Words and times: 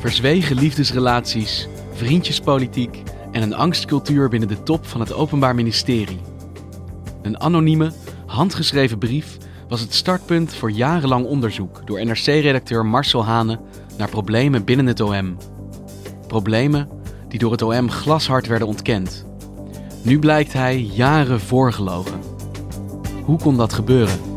Verzwegen 0.00 0.56
liefdesrelaties, 0.56 1.68
vriendjespolitiek 1.92 3.02
en 3.32 3.42
een 3.42 3.54
angstcultuur 3.54 4.28
binnen 4.28 4.48
de 4.48 4.62
top 4.62 4.86
van 4.86 5.00
het 5.00 5.12
Openbaar 5.12 5.54
Ministerie. 5.54 6.20
Een 7.22 7.40
anonieme, 7.40 7.92
handgeschreven 8.26 8.98
brief 8.98 9.36
was 9.68 9.80
het 9.80 9.94
startpunt 9.94 10.54
voor 10.54 10.70
jarenlang 10.70 11.26
onderzoek 11.26 11.86
door 11.86 12.04
NRC-redacteur 12.04 12.86
Marcel 12.86 13.24
Hane 13.24 13.60
naar 13.98 14.08
problemen 14.08 14.64
binnen 14.64 14.86
het 14.86 15.00
OM. 15.00 15.36
Problemen 16.26 16.88
die 17.28 17.38
door 17.38 17.52
het 17.52 17.62
OM 17.62 17.90
glashard 17.90 18.46
werden 18.46 18.68
ontkend. 18.68 19.26
Nu 20.02 20.18
blijkt 20.18 20.52
hij 20.52 20.80
jaren 20.80 21.40
voorgelogen. 21.40 22.20
Hoe 23.24 23.38
kon 23.38 23.56
dat 23.56 23.72
gebeuren? 23.72 24.29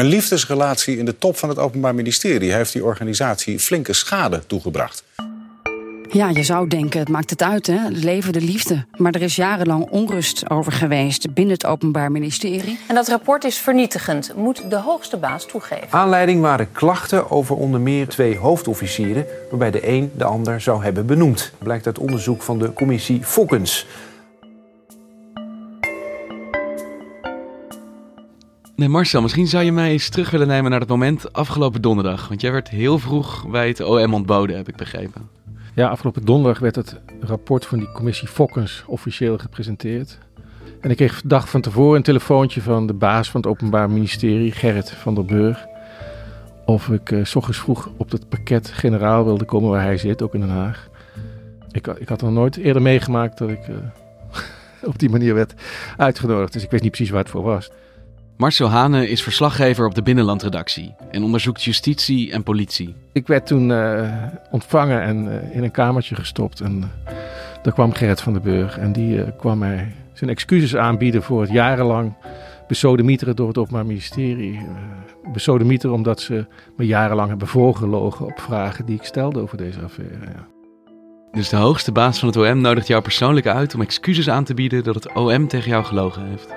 Een 0.00 0.06
liefdesrelatie 0.06 0.96
in 0.96 1.04
de 1.04 1.18
top 1.18 1.36
van 1.36 1.48
het 1.48 1.58
Openbaar 1.58 1.94
Ministerie 1.94 2.52
heeft 2.52 2.72
die 2.72 2.84
organisatie 2.84 3.58
flinke 3.58 3.92
schade 3.92 4.42
toegebracht. 4.46 5.04
Ja, 6.10 6.28
je 6.28 6.42
zou 6.42 6.68
denken, 6.68 7.00
het 7.00 7.08
maakt 7.08 7.30
het 7.30 7.42
uit, 7.42 7.66
hè? 7.66 7.78
Het 7.78 8.04
leven, 8.04 8.32
de 8.32 8.40
liefde. 8.40 8.84
Maar 8.96 9.12
er 9.14 9.22
is 9.22 9.36
jarenlang 9.36 9.88
onrust 9.90 10.50
over 10.50 10.72
geweest 10.72 11.34
binnen 11.34 11.54
het 11.54 11.66
Openbaar 11.66 12.12
Ministerie. 12.12 12.78
En 12.88 12.94
dat 12.94 13.08
rapport 13.08 13.44
is 13.44 13.58
vernietigend, 13.58 14.32
moet 14.36 14.70
de 14.70 14.78
hoogste 14.78 15.16
baas 15.16 15.46
toegeven. 15.46 15.88
Aanleiding 15.90 16.40
waren 16.40 16.72
klachten 16.72 17.30
over 17.30 17.56
onder 17.56 17.80
meer 17.80 18.08
twee 18.08 18.36
hoofdofficieren, 18.36 19.26
waarbij 19.50 19.70
de 19.70 19.88
een 19.88 20.10
de 20.16 20.24
ander 20.24 20.60
zou 20.60 20.82
hebben 20.82 21.06
benoemd. 21.06 21.52
Blijkt 21.58 21.86
uit 21.86 21.98
onderzoek 21.98 22.42
van 22.42 22.58
de 22.58 22.72
commissie 22.72 23.20
Fokkens. 23.22 23.86
Nee, 28.80 28.88
Marcel, 28.88 29.22
misschien 29.22 29.46
zou 29.46 29.64
je 29.64 29.72
mij 29.72 29.90
eens 29.90 30.08
terug 30.08 30.30
willen 30.30 30.46
nemen 30.46 30.70
naar 30.70 30.80
het 30.80 30.88
moment 30.88 31.32
afgelopen 31.32 31.82
donderdag. 31.82 32.28
Want 32.28 32.40
jij 32.40 32.52
werd 32.52 32.68
heel 32.68 32.98
vroeg 32.98 33.48
bij 33.48 33.68
het 33.68 33.80
OM 33.80 34.14
ontboden, 34.14 34.56
heb 34.56 34.68
ik 34.68 34.76
begrepen. 34.76 35.28
Ja, 35.74 35.88
afgelopen 35.88 36.24
donderdag 36.24 36.58
werd 36.58 36.76
het 36.76 37.00
rapport 37.20 37.66
van 37.66 37.78
die 37.78 37.92
commissie 37.92 38.28
Fokkens 38.28 38.84
officieel 38.86 39.38
gepresenteerd. 39.38 40.18
En 40.80 40.90
ik 40.90 40.96
kreeg 40.96 41.22
de 41.22 41.28
dag 41.28 41.48
van 41.48 41.60
tevoren 41.60 41.96
een 41.96 42.02
telefoontje 42.02 42.62
van 42.62 42.86
de 42.86 42.92
baas 42.92 43.30
van 43.30 43.40
het 43.40 43.50
Openbaar 43.50 43.90
Ministerie, 43.90 44.52
Gerrit 44.52 44.90
van 44.90 45.14
der 45.14 45.24
Burg. 45.24 45.66
Of 46.66 46.88
ik 46.88 47.10
uh, 47.10 47.34
ochtends 47.34 47.58
vroeg 47.58 47.90
op 47.96 48.10
het 48.10 48.28
pakket 48.28 48.68
generaal 48.68 49.24
wilde 49.24 49.44
komen 49.44 49.70
waar 49.70 49.82
hij 49.82 49.96
zit, 49.96 50.22
ook 50.22 50.34
in 50.34 50.40
Den 50.40 50.48
Haag. 50.48 50.88
Ik, 51.70 51.86
ik 51.86 52.08
had 52.08 52.20
nog 52.22 52.32
nooit 52.32 52.56
eerder 52.56 52.82
meegemaakt 52.82 53.38
dat 53.38 53.48
ik 53.48 53.68
uh, 53.68 53.76
op 54.90 54.98
die 54.98 55.10
manier 55.10 55.34
werd 55.34 55.54
uitgenodigd. 55.96 56.52
Dus 56.52 56.62
ik 56.62 56.70
wist 56.70 56.82
niet 56.82 56.92
precies 56.92 57.12
waar 57.12 57.22
het 57.22 57.30
voor 57.30 57.42
was. 57.42 57.70
Marcel 58.40 58.68
Hane 58.68 59.08
is 59.08 59.22
verslaggever 59.22 59.86
op 59.86 59.94
de 59.94 60.02
Binnenlandredactie 60.02 60.94
en 61.10 61.22
onderzoekt 61.22 61.62
justitie 61.62 62.32
en 62.32 62.42
politie. 62.42 62.94
Ik 63.12 63.26
werd 63.26 63.46
toen 63.46 63.68
uh, 63.68 64.12
ontvangen 64.50 65.02
en 65.02 65.26
uh, 65.26 65.56
in 65.56 65.62
een 65.62 65.70
kamertje 65.70 66.14
gestopt. 66.14 66.60
En 66.60 66.76
uh, 66.76 67.12
daar 67.62 67.72
kwam 67.72 67.92
Gerrit 67.92 68.20
van 68.20 68.32
den 68.32 68.42
Burg 68.42 68.78
en 68.78 68.92
die 68.92 69.32
kwam 69.36 69.58
mij 69.58 69.94
zijn 70.12 70.30
excuses 70.30 70.76
aanbieden 70.76 71.22
voor 71.22 71.40
het 71.40 71.50
jarenlang 71.50 72.14
besodemieteren 72.68 73.36
door 73.36 73.48
het 73.48 73.58
Openbaar 73.58 73.86
Ministerie. 73.86 74.60
besodemieteren 75.32 75.96
omdat 75.96 76.20
ze 76.20 76.46
me 76.76 76.86
jarenlang 76.86 77.28
hebben 77.28 77.48
voorgelogen 77.48 78.26
op 78.26 78.40
vragen 78.40 78.86
die 78.86 78.96
ik 78.96 79.04
stelde 79.04 79.40
over 79.40 79.56
deze 79.56 79.80
affaire. 79.80 80.24
Ja. 80.24 80.46
Dus 81.32 81.48
de 81.48 81.56
hoogste 81.56 81.92
baas 81.92 82.18
van 82.18 82.28
het 82.28 82.36
OM 82.36 82.60
nodigt 82.60 82.86
jou 82.86 83.02
persoonlijk 83.02 83.46
uit 83.46 83.74
om 83.74 83.80
excuses 83.80 84.28
aan 84.28 84.44
te 84.44 84.54
bieden 84.54 84.84
dat 84.84 84.94
het 84.94 85.12
OM 85.12 85.48
tegen 85.48 85.70
jou 85.70 85.84
gelogen 85.84 86.26
heeft? 86.26 86.54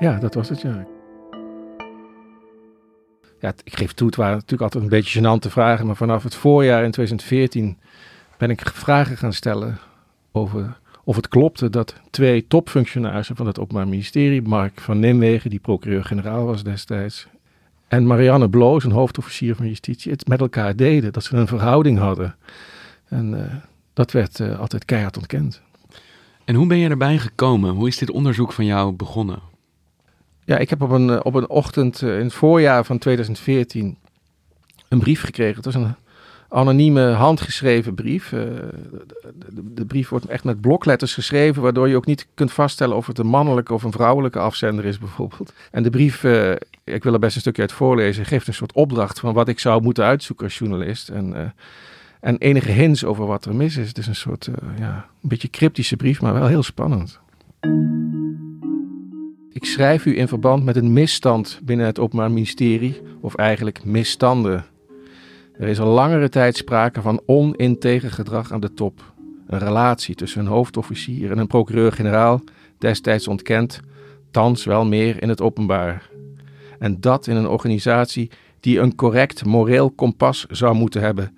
Ja, 0.00 0.18
dat 0.18 0.34
was 0.34 0.48
het, 0.48 0.60
ja. 0.60 0.86
Ja, 3.40 3.52
ik 3.64 3.76
geef 3.76 3.92
toe, 3.92 4.06
het 4.06 4.16
waren 4.16 4.34
natuurlijk 4.34 4.62
altijd 4.62 4.84
een 4.84 4.90
beetje 4.90 5.20
gênante 5.20 5.50
vragen, 5.50 5.86
maar 5.86 5.96
vanaf 5.96 6.22
het 6.22 6.34
voorjaar 6.34 6.84
in 6.84 6.90
2014 6.90 7.78
ben 8.38 8.50
ik 8.50 8.60
vragen 8.60 9.16
gaan 9.16 9.32
stellen 9.32 9.78
over 10.32 10.78
of 11.04 11.16
het 11.16 11.28
klopte 11.28 11.70
dat 11.70 11.94
twee 12.10 12.46
topfunctionarissen 12.46 13.36
van 13.36 13.46
het 13.46 13.58
Openbaar 13.58 13.88
Ministerie, 13.88 14.42
Mark 14.42 14.80
van 14.80 14.98
Nimwegen, 14.98 15.50
die 15.50 15.58
procureur-generaal 15.58 16.44
was 16.44 16.62
destijds, 16.62 17.28
en 17.88 18.06
Marianne 18.06 18.48
Bloos, 18.48 18.84
een 18.84 18.90
hoofdofficier 18.90 19.54
van 19.54 19.66
justitie, 19.66 20.12
het 20.12 20.28
met 20.28 20.40
elkaar 20.40 20.76
deden, 20.76 21.12
dat 21.12 21.24
ze 21.24 21.36
een 21.36 21.46
verhouding 21.46 21.98
hadden. 21.98 22.36
En 23.08 23.32
uh, 23.32 23.40
dat 23.92 24.12
werd 24.12 24.38
uh, 24.38 24.58
altijd 24.58 24.84
keihard 24.84 25.16
ontkend. 25.16 25.62
En 26.44 26.54
hoe 26.54 26.66
ben 26.66 26.78
je 26.78 26.88
erbij 26.88 27.18
gekomen? 27.18 27.74
Hoe 27.74 27.88
is 27.88 27.98
dit 27.98 28.10
onderzoek 28.10 28.52
van 28.52 28.64
jou 28.64 28.92
begonnen? 28.92 29.38
Ja, 30.46 30.58
ik 30.58 30.70
heb 30.70 30.82
op 30.82 30.90
een, 30.90 31.24
op 31.24 31.34
een 31.34 31.48
ochtend 31.48 32.02
in 32.02 32.08
het 32.08 32.34
voorjaar 32.34 32.84
van 32.84 32.98
2014 32.98 33.96
een 34.88 34.98
brief 34.98 35.22
gekregen. 35.22 35.56
Het 35.56 35.64
was 35.64 35.74
een 35.74 35.94
anonieme 36.48 37.10
handgeschreven 37.10 37.94
brief. 37.94 38.32
Uh, 38.32 38.40
de, 38.40 39.74
de, 39.74 39.84
brief 39.84 40.08
wordt 40.08 40.26
echt 40.26 40.44
met 40.44 40.60
blokletters 40.60 41.14
geschreven, 41.14 41.62
waardoor 41.62 41.88
je 41.88 41.96
ook 41.96 42.06
niet 42.06 42.26
kunt 42.34 42.52
vaststellen 42.52 42.96
of 42.96 43.06
het 43.06 43.18
een 43.18 43.26
mannelijke 43.26 43.74
of 43.74 43.82
een 43.82 43.92
vrouwelijke 43.92 44.38
afzender 44.38 44.84
is, 44.84 44.98
bijvoorbeeld. 44.98 45.52
En 45.70 45.82
de 45.82 45.90
brief, 45.90 46.24
ik 46.84 47.02
wil 47.02 47.12
er 47.12 47.18
best 47.18 47.34
een 47.34 47.40
stukje 47.40 47.62
uit 47.62 47.72
voorlezen, 47.72 48.24
geeft 48.24 48.46
een 48.46 48.54
soort 48.54 48.72
opdracht 48.72 49.20
van 49.20 49.34
wat 49.34 49.48
ik 49.48 49.58
zou 49.58 49.82
moeten 49.82 50.04
uitzoeken 50.04 50.44
als 50.44 50.58
journalist. 50.58 51.08
En, 51.08 51.54
en 52.20 52.38
enige 52.38 52.70
hints 52.70 53.04
over 53.04 53.26
wat 53.26 53.44
er 53.44 53.54
mis 53.54 53.76
is. 53.76 53.88
Het 53.88 53.98
is 53.98 54.06
een 54.06 54.14
soort, 54.14 54.48
ja, 54.78 55.06
een 55.22 55.28
beetje 55.28 55.50
cryptische 55.50 55.96
brief, 55.96 56.20
maar 56.20 56.34
wel 56.34 56.46
heel 56.46 56.62
spannend. 56.62 57.20
Ik 59.56 59.64
schrijf 59.64 60.06
u 60.06 60.18
in 60.18 60.28
verband 60.28 60.64
met 60.64 60.76
een 60.76 60.92
misstand 60.92 61.60
binnen 61.62 61.86
het 61.86 61.98
Openbaar 61.98 62.30
Ministerie, 62.30 63.00
of 63.20 63.34
eigenlijk 63.34 63.84
misstanden. 63.84 64.64
Er 65.58 65.68
is 65.68 65.80
al 65.80 65.86
langere 65.86 66.28
tijd 66.28 66.56
sprake 66.56 67.02
van 67.02 67.22
oninteger 67.26 68.10
gedrag 68.10 68.52
aan 68.52 68.60
de 68.60 68.74
top. 68.74 69.12
Een 69.46 69.58
relatie 69.58 70.14
tussen 70.14 70.40
een 70.40 70.46
hoofdofficier 70.46 71.30
en 71.30 71.38
een 71.38 71.46
procureur-generaal, 71.46 72.42
destijds 72.78 73.28
ontkend, 73.28 73.80
thans 74.30 74.64
wel 74.64 74.84
meer 74.84 75.22
in 75.22 75.28
het 75.28 75.40
openbaar. 75.40 76.10
En 76.78 77.00
dat 77.00 77.26
in 77.26 77.36
een 77.36 77.48
organisatie 77.48 78.30
die 78.60 78.78
een 78.78 78.94
correct 78.94 79.44
moreel 79.44 79.90
kompas 79.90 80.46
zou 80.50 80.74
moeten 80.74 81.00
hebben. 81.00 81.36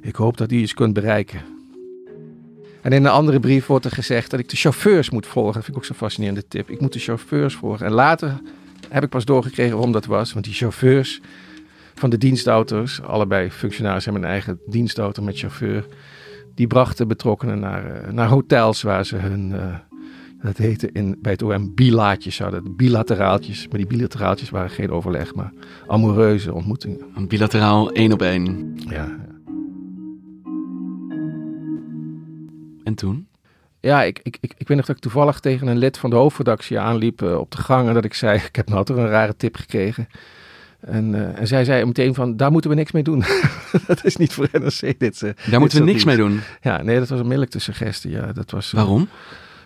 Ik 0.00 0.14
hoop 0.14 0.36
dat 0.36 0.52
u 0.52 0.56
iets 0.56 0.74
kunt 0.74 0.92
bereiken. 0.92 1.51
En 2.82 2.92
in 2.92 3.04
een 3.04 3.10
andere 3.10 3.40
brief 3.40 3.66
wordt 3.66 3.84
er 3.84 3.90
gezegd 3.90 4.30
dat 4.30 4.40
ik 4.40 4.48
de 4.48 4.56
chauffeurs 4.56 5.10
moet 5.10 5.26
volgen. 5.26 5.52
Dat 5.52 5.64
vind 5.64 5.76
ik 5.76 5.82
ook 5.82 5.88
zo'n 5.88 5.96
fascinerende 5.96 6.48
tip. 6.48 6.70
Ik 6.70 6.80
moet 6.80 6.92
de 6.92 6.98
chauffeurs 6.98 7.54
volgen. 7.54 7.86
En 7.86 7.92
later 7.92 8.40
heb 8.88 9.02
ik 9.02 9.08
pas 9.08 9.24
doorgekregen 9.24 9.72
waarom 9.72 9.92
dat 9.92 10.04
was. 10.04 10.32
Want 10.32 10.44
die 10.44 10.54
chauffeurs 10.54 11.20
van 11.94 12.10
de 12.10 12.18
dienstauto's, 12.18 13.02
allebei 13.02 13.50
functionarissen 13.50 14.12
hebben 14.12 14.30
een 14.30 14.34
eigen 14.36 14.60
dienstauto 14.66 15.22
met 15.22 15.38
chauffeur. 15.38 15.86
Die 16.54 16.66
brachten 16.66 17.08
betrokkenen 17.08 17.60
naar, 17.60 18.14
naar 18.14 18.28
hotels 18.28 18.82
waar 18.82 19.06
ze 19.06 19.16
hun, 19.16 19.50
uh, 19.50 19.76
dat 20.42 20.56
heette 20.56 20.90
in, 20.92 21.18
bij 21.20 21.32
het 21.32 21.42
OM, 21.42 21.74
bilaatjes 21.74 22.38
hadden. 22.38 22.76
Bilateraaltjes. 22.76 23.68
Maar 23.68 23.78
die 23.78 23.86
bilateraaltjes 23.86 24.50
waren 24.50 24.70
geen 24.70 24.90
overleg, 24.90 25.34
maar 25.34 25.52
amoureuze 25.86 26.54
ontmoetingen. 26.54 27.00
Een 27.14 27.28
bilateraal 27.28 27.92
één 27.92 28.12
op 28.12 28.22
één. 28.22 28.74
Ja, 28.88 29.16
En 32.84 32.94
toen? 32.94 33.26
Ja, 33.80 34.02
ik, 34.02 34.20
ik, 34.22 34.38
ik, 34.40 34.54
ik 34.56 34.68
weet 34.68 34.76
nog 34.76 34.86
dat 34.86 34.96
ik 34.96 35.02
toevallig 35.02 35.40
tegen 35.40 35.66
een 35.66 35.78
lid 35.78 35.98
van 35.98 36.10
de 36.10 36.16
hoofdredactie 36.16 36.78
aanliep 36.78 37.22
uh, 37.22 37.38
op 37.38 37.50
de 37.50 37.56
gang. 37.56 37.88
En 37.88 37.94
dat 37.94 38.04
ik 38.04 38.14
zei, 38.14 38.38
ik 38.48 38.56
heb 38.56 38.68
nou 38.68 38.84
toch 38.84 38.96
een 38.96 39.08
rare 39.08 39.36
tip 39.36 39.56
gekregen. 39.56 40.08
En, 40.80 41.14
uh, 41.14 41.38
en 41.38 41.46
zij 41.46 41.64
zei 41.64 41.84
meteen 41.84 42.14
van, 42.14 42.36
daar 42.36 42.52
moeten 42.52 42.70
we 42.70 42.76
niks 42.76 42.92
mee 42.92 43.02
doen. 43.02 43.24
dat 43.86 44.04
is 44.04 44.16
niet 44.16 44.32
voor 44.32 44.48
NRC 44.52 44.98
dit. 44.98 45.22
Uh, 45.22 45.30
daar 45.50 45.60
moeten 45.60 45.78
we 45.78 45.84
niks 45.84 46.04
mee 46.04 46.16
doen? 46.16 46.40
Ja, 46.60 46.82
nee, 46.82 46.98
dat 46.98 47.08
was 47.08 47.18
onmiddellijk 47.18 47.52
de 47.52 47.58
suggestie. 47.58 48.10
Ja, 48.10 48.32
dat 48.32 48.50
was, 48.50 48.72
Waarom? 48.72 49.08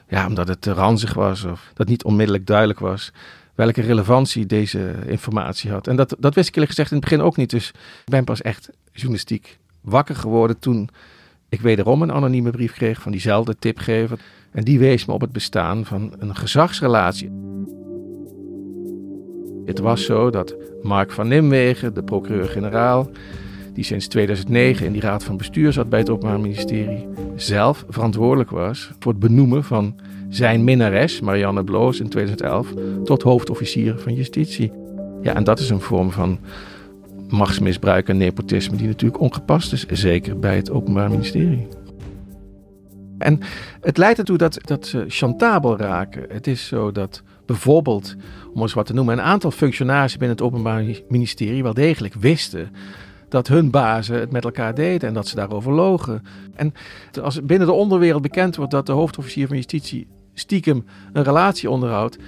Ja, 0.08 0.26
omdat 0.26 0.48
het 0.48 0.60
te 0.60 0.72
ranzig 0.72 1.14
was 1.14 1.44
of 1.44 1.70
dat 1.74 1.88
niet 1.88 2.04
onmiddellijk 2.04 2.46
duidelijk 2.46 2.78
was 2.78 3.12
welke 3.56 3.80
relevantie 3.80 4.46
deze 4.46 4.94
informatie 5.06 5.70
had. 5.70 5.86
En 5.86 5.96
dat, 5.96 6.16
dat 6.18 6.34
wist 6.34 6.48
ik 6.48 6.54
eerlijk 6.54 6.72
gezegd 6.72 6.90
in 6.90 6.96
het 6.96 7.08
begin 7.08 7.24
ook 7.24 7.36
niet. 7.36 7.50
Dus 7.50 7.68
ik 7.68 8.10
ben 8.10 8.24
pas 8.24 8.42
echt 8.42 8.70
journalistiek 8.92 9.58
wakker 9.80 10.16
geworden 10.16 10.58
toen 10.58 10.88
ik 11.56 11.62
wederom 11.62 12.02
een 12.02 12.12
anonieme 12.12 12.50
brief 12.50 12.72
kreeg 12.72 13.02
van 13.02 13.12
diezelfde 13.12 13.56
tipgever. 13.58 14.18
En 14.52 14.64
die 14.64 14.78
wees 14.78 15.04
me 15.04 15.12
op 15.12 15.20
het 15.20 15.32
bestaan 15.32 15.84
van 15.84 16.14
een 16.18 16.36
gezagsrelatie. 16.36 17.30
Het 19.64 19.78
was 19.78 20.04
zo 20.04 20.30
dat 20.30 20.54
Mark 20.82 21.12
van 21.12 21.28
Nimwegen, 21.28 21.94
de 21.94 22.02
procureur-generaal, 22.02 23.10
die 23.72 23.84
sinds 23.84 24.06
2009 24.06 24.86
in 24.86 24.92
die 24.92 25.00
raad 25.00 25.24
van 25.24 25.36
bestuur 25.36 25.72
zat 25.72 25.88
bij 25.88 25.98
het 25.98 26.10
Openbaar 26.10 26.40
Ministerie, 26.40 27.08
zelf 27.34 27.84
verantwoordelijk 27.88 28.50
was 28.50 28.90
voor 28.98 29.12
het 29.12 29.20
benoemen 29.20 29.64
van 29.64 29.94
zijn 30.28 30.64
minnares, 30.64 31.20
Marianne 31.20 31.64
Bloos, 31.64 32.00
in 32.00 32.08
2011 32.08 32.68
tot 33.04 33.22
hoofdofficier 33.22 33.98
van 33.98 34.14
justitie. 34.14 34.72
Ja, 35.22 35.34
en 35.34 35.44
dat 35.44 35.58
is 35.58 35.70
een 35.70 35.80
vorm 35.80 36.10
van 36.10 36.38
machtsmisbruik 37.28 38.08
en 38.08 38.16
nepotisme 38.16 38.76
die 38.76 38.86
natuurlijk 38.86 39.20
ongepast 39.20 39.72
is, 39.72 39.86
zeker 39.86 40.38
bij 40.38 40.56
het 40.56 40.70
Openbaar 40.70 41.10
Ministerie. 41.10 41.68
En 43.18 43.40
het 43.80 43.96
leidt 43.96 44.18
ertoe 44.18 44.36
dat, 44.36 44.58
dat 44.64 44.86
ze 44.86 45.04
chantabel 45.08 45.76
raken. 45.76 46.24
Het 46.28 46.46
is 46.46 46.66
zo 46.66 46.92
dat 46.92 47.22
bijvoorbeeld, 47.46 48.16
om 48.54 48.62
eens 48.62 48.72
wat 48.72 48.86
te 48.86 48.94
noemen, 48.94 49.18
een 49.18 49.24
aantal 49.24 49.50
functionarissen 49.50 50.18
binnen 50.18 50.36
het 50.36 50.46
Openbaar 50.46 50.84
Ministerie 51.08 51.62
wel 51.62 51.74
degelijk 51.74 52.14
wisten 52.14 52.70
dat 53.28 53.48
hun 53.48 53.70
bazen 53.70 54.20
het 54.20 54.32
met 54.32 54.44
elkaar 54.44 54.74
deden 54.74 55.08
en 55.08 55.14
dat 55.14 55.28
ze 55.28 55.34
daarover 55.34 55.72
logen. 55.72 56.22
En 56.54 56.72
als 57.22 57.44
binnen 57.44 57.66
de 57.66 57.72
onderwereld 57.72 58.22
bekend 58.22 58.56
wordt 58.56 58.72
dat 58.72 58.86
de 58.86 58.92
hoofdofficier 58.92 59.46
van 59.46 59.56
justitie 59.56 60.06
stiekem 60.34 60.84
een 61.12 61.24
relatie 61.24 61.70
onderhoudt, 61.70 62.18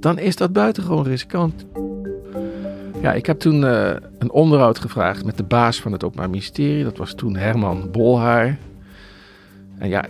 dan 0.00 0.18
is 0.18 0.36
dat 0.36 0.52
buitengewoon 0.52 1.04
riskant. 1.04 1.66
Ja, 3.04 3.12
ik 3.12 3.26
heb 3.26 3.38
toen 3.38 3.62
uh, 3.62 3.90
een 4.18 4.30
onderhoud 4.30 4.78
gevraagd 4.78 5.24
met 5.24 5.36
de 5.36 5.42
baas 5.42 5.80
van 5.80 5.92
het 5.92 6.04
Openbaar 6.04 6.30
Ministerie. 6.30 6.84
Dat 6.84 6.96
was 6.96 7.14
toen 7.14 7.36
Herman 7.36 7.90
Bolhaar. 7.90 8.58
En 9.78 9.88
ja, 9.88 10.04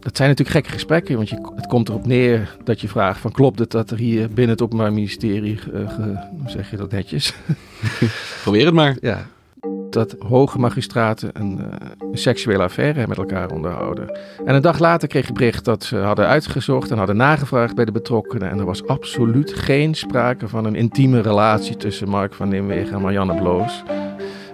dat 0.00 0.16
zijn 0.16 0.28
natuurlijk 0.28 0.56
gekke 0.56 0.70
gesprekken, 0.70 1.16
want 1.16 1.28
je, 1.28 1.52
het 1.54 1.66
komt 1.66 1.88
erop 1.88 2.06
neer 2.06 2.56
dat 2.64 2.80
je 2.80 2.88
vraagt 2.88 3.20
van 3.20 3.32
klopt 3.32 3.58
het 3.58 3.70
dat 3.70 3.90
er 3.90 3.98
hier 3.98 4.28
binnen 4.28 4.48
het 4.48 4.62
Openbaar 4.62 4.92
Ministerie, 4.92 5.58
uh, 5.74 5.90
ge, 5.90 6.02
hoe 6.40 6.50
zeg 6.50 6.70
je 6.70 6.76
dat 6.76 6.90
netjes? 6.90 7.34
Probeer 8.42 8.64
het 8.64 8.74
maar. 8.74 8.96
Ja, 9.00 9.26
dat 9.92 10.16
hoge 10.18 10.58
magistraten 10.58 11.30
een, 11.32 11.58
uh, 11.58 11.66
een, 11.98 12.18
seksuele 12.18 12.62
affaire 12.62 13.06
met 13.06 13.18
elkaar 13.18 13.50
onderhouden. 13.50 14.18
En 14.44 14.54
een 14.54 14.62
dag 14.62 14.78
later 14.78 15.08
kreeg 15.08 15.28
ik 15.28 15.34
bericht 15.34 15.64
dat 15.64 15.84
ze 15.84 15.96
hadden 15.96 16.26
uitgezocht 16.26 16.90
en 16.90 16.98
hadden 16.98 17.16
nagevraagd 17.16 17.74
bij 17.74 17.84
de 17.84 17.92
betrokkenen. 17.92 18.50
En 18.50 18.58
er 18.58 18.64
was 18.64 18.86
absoluut 18.86 19.54
geen 19.54 19.94
sprake 19.94 20.48
van 20.48 20.64
een 20.64 20.74
intieme 20.74 21.20
relatie 21.20 21.76
tussen 21.76 22.08
Mark 22.08 22.34
van 22.34 22.48
Nimwegen 22.48 22.94
en 22.94 23.00
Marianne 23.00 23.40
Bloos. 23.40 23.82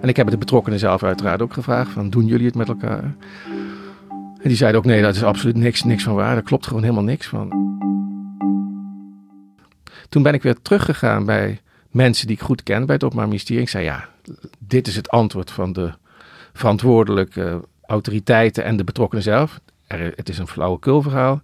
En 0.00 0.08
ik 0.08 0.16
heb 0.16 0.30
de 0.30 0.38
betrokkenen 0.38 0.78
zelf 0.78 1.02
uiteraard 1.02 1.42
ook 1.42 1.52
gevraagd 1.52 1.90
van 1.90 2.10
doen 2.10 2.26
jullie 2.26 2.46
het 2.46 2.54
met 2.54 2.68
elkaar? 2.68 3.14
En 4.46 4.52
die 4.52 4.56
zeiden 4.56 4.80
ook 4.80 4.86
nee, 4.86 5.02
dat 5.02 5.14
is 5.14 5.22
absoluut 5.22 5.56
niks, 5.56 5.82
niks 5.82 6.02
van 6.02 6.14
waar. 6.14 6.34
Daar 6.34 6.42
klopt 6.42 6.66
gewoon 6.66 6.82
helemaal 6.82 7.04
niks 7.04 7.26
van. 7.26 7.64
Toen 10.08 10.22
ben 10.22 10.34
ik 10.34 10.42
weer 10.42 10.56
teruggegaan 10.62 11.24
bij 11.24 11.60
mensen 11.90 12.26
die 12.26 12.36
ik 12.36 12.42
goed 12.42 12.62
ken 12.62 12.86
bij 12.86 12.94
het 12.94 13.04
Openbaar 13.04 13.26
Ministerie. 13.26 13.62
Ik 13.62 13.68
zei 13.68 13.84
ja, 13.84 14.08
dit 14.58 14.86
is 14.86 14.96
het 14.96 15.08
antwoord 15.08 15.50
van 15.50 15.72
de 15.72 15.92
verantwoordelijke 16.52 17.64
autoriteiten 17.86 18.64
en 18.64 18.76
de 18.76 18.84
betrokkenen 18.84 19.24
zelf. 19.24 19.60
Er, 19.86 20.12
het 20.16 20.28
is 20.28 20.38
een 20.38 20.46
flauwekulverhaal. 20.46 21.42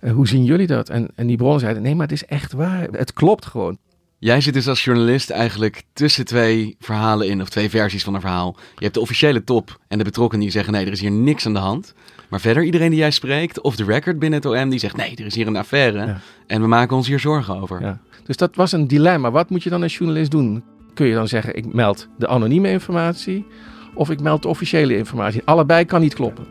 Uh, 0.00 0.12
hoe 0.12 0.28
zien 0.28 0.44
jullie 0.44 0.66
dat? 0.66 0.88
En, 0.88 1.08
en 1.14 1.26
die 1.26 1.36
bronnen 1.36 1.60
zeiden, 1.60 1.82
nee, 1.82 1.94
maar 1.94 2.06
het 2.06 2.16
is 2.16 2.24
echt 2.24 2.52
waar. 2.52 2.88
Het 2.90 3.12
klopt 3.12 3.46
gewoon. 3.46 3.78
Jij 4.18 4.40
zit 4.40 4.54
dus 4.54 4.68
als 4.68 4.84
journalist 4.84 5.30
eigenlijk 5.30 5.82
tussen 5.92 6.24
twee 6.24 6.76
verhalen 6.80 7.28
in, 7.28 7.40
of 7.40 7.48
twee 7.48 7.70
versies 7.70 8.04
van 8.04 8.14
een 8.14 8.20
verhaal. 8.20 8.56
Je 8.74 8.82
hebt 8.82 8.94
de 8.94 9.00
officiële 9.00 9.44
top 9.44 9.78
en 9.88 9.98
de 9.98 10.04
betrokkenen 10.04 10.44
die 10.44 10.52
zeggen, 10.52 10.72
nee, 10.72 10.86
er 10.86 10.92
is 10.92 11.00
hier 11.00 11.10
niks 11.10 11.46
aan 11.46 11.52
de 11.52 11.58
hand. 11.58 11.94
Maar 12.28 12.40
verder, 12.40 12.64
iedereen 12.64 12.90
die 12.90 12.98
jij 12.98 13.10
spreekt, 13.10 13.60
of 13.60 13.76
de 13.76 13.84
record 13.84 14.18
binnen 14.18 14.38
het 14.42 14.48
OM, 14.48 14.68
die 14.68 14.78
zegt, 14.78 14.96
nee, 14.96 15.16
er 15.16 15.26
is 15.26 15.34
hier 15.34 15.46
een 15.46 15.56
affaire. 15.56 16.06
Ja. 16.06 16.20
En 16.46 16.60
we 16.60 16.66
maken 16.66 16.96
ons 16.96 17.06
hier 17.06 17.20
zorgen 17.20 17.60
over. 17.60 17.80
Ja. 17.80 18.00
Dus 18.24 18.36
dat 18.36 18.56
was 18.56 18.72
een 18.72 18.86
dilemma. 18.86 19.30
Wat 19.30 19.50
moet 19.50 19.62
je 19.62 19.70
dan 19.70 19.82
als 19.82 19.96
journalist 19.96 20.30
doen? 20.30 20.64
Kun 21.00 21.08
je 21.08 21.14
dan 21.14 21.28
zeggen, 21.28 21.56
ik 21.56 21.74
meld 21.74 22.08
de 22.18 22.26
anonieme 22.26 22.70
informatie 22.70 23.46
of 23.94 24.10
ik 24.10 24.20
meld 24.20 24.42
de 24.42 24.48
officiële 24.48 24.96
informatie? 24.96 25.42
Allebei 25.44 25.84
kan 25.84 26.00
niet 26.00 26.14
kloppen. 26.14 26.46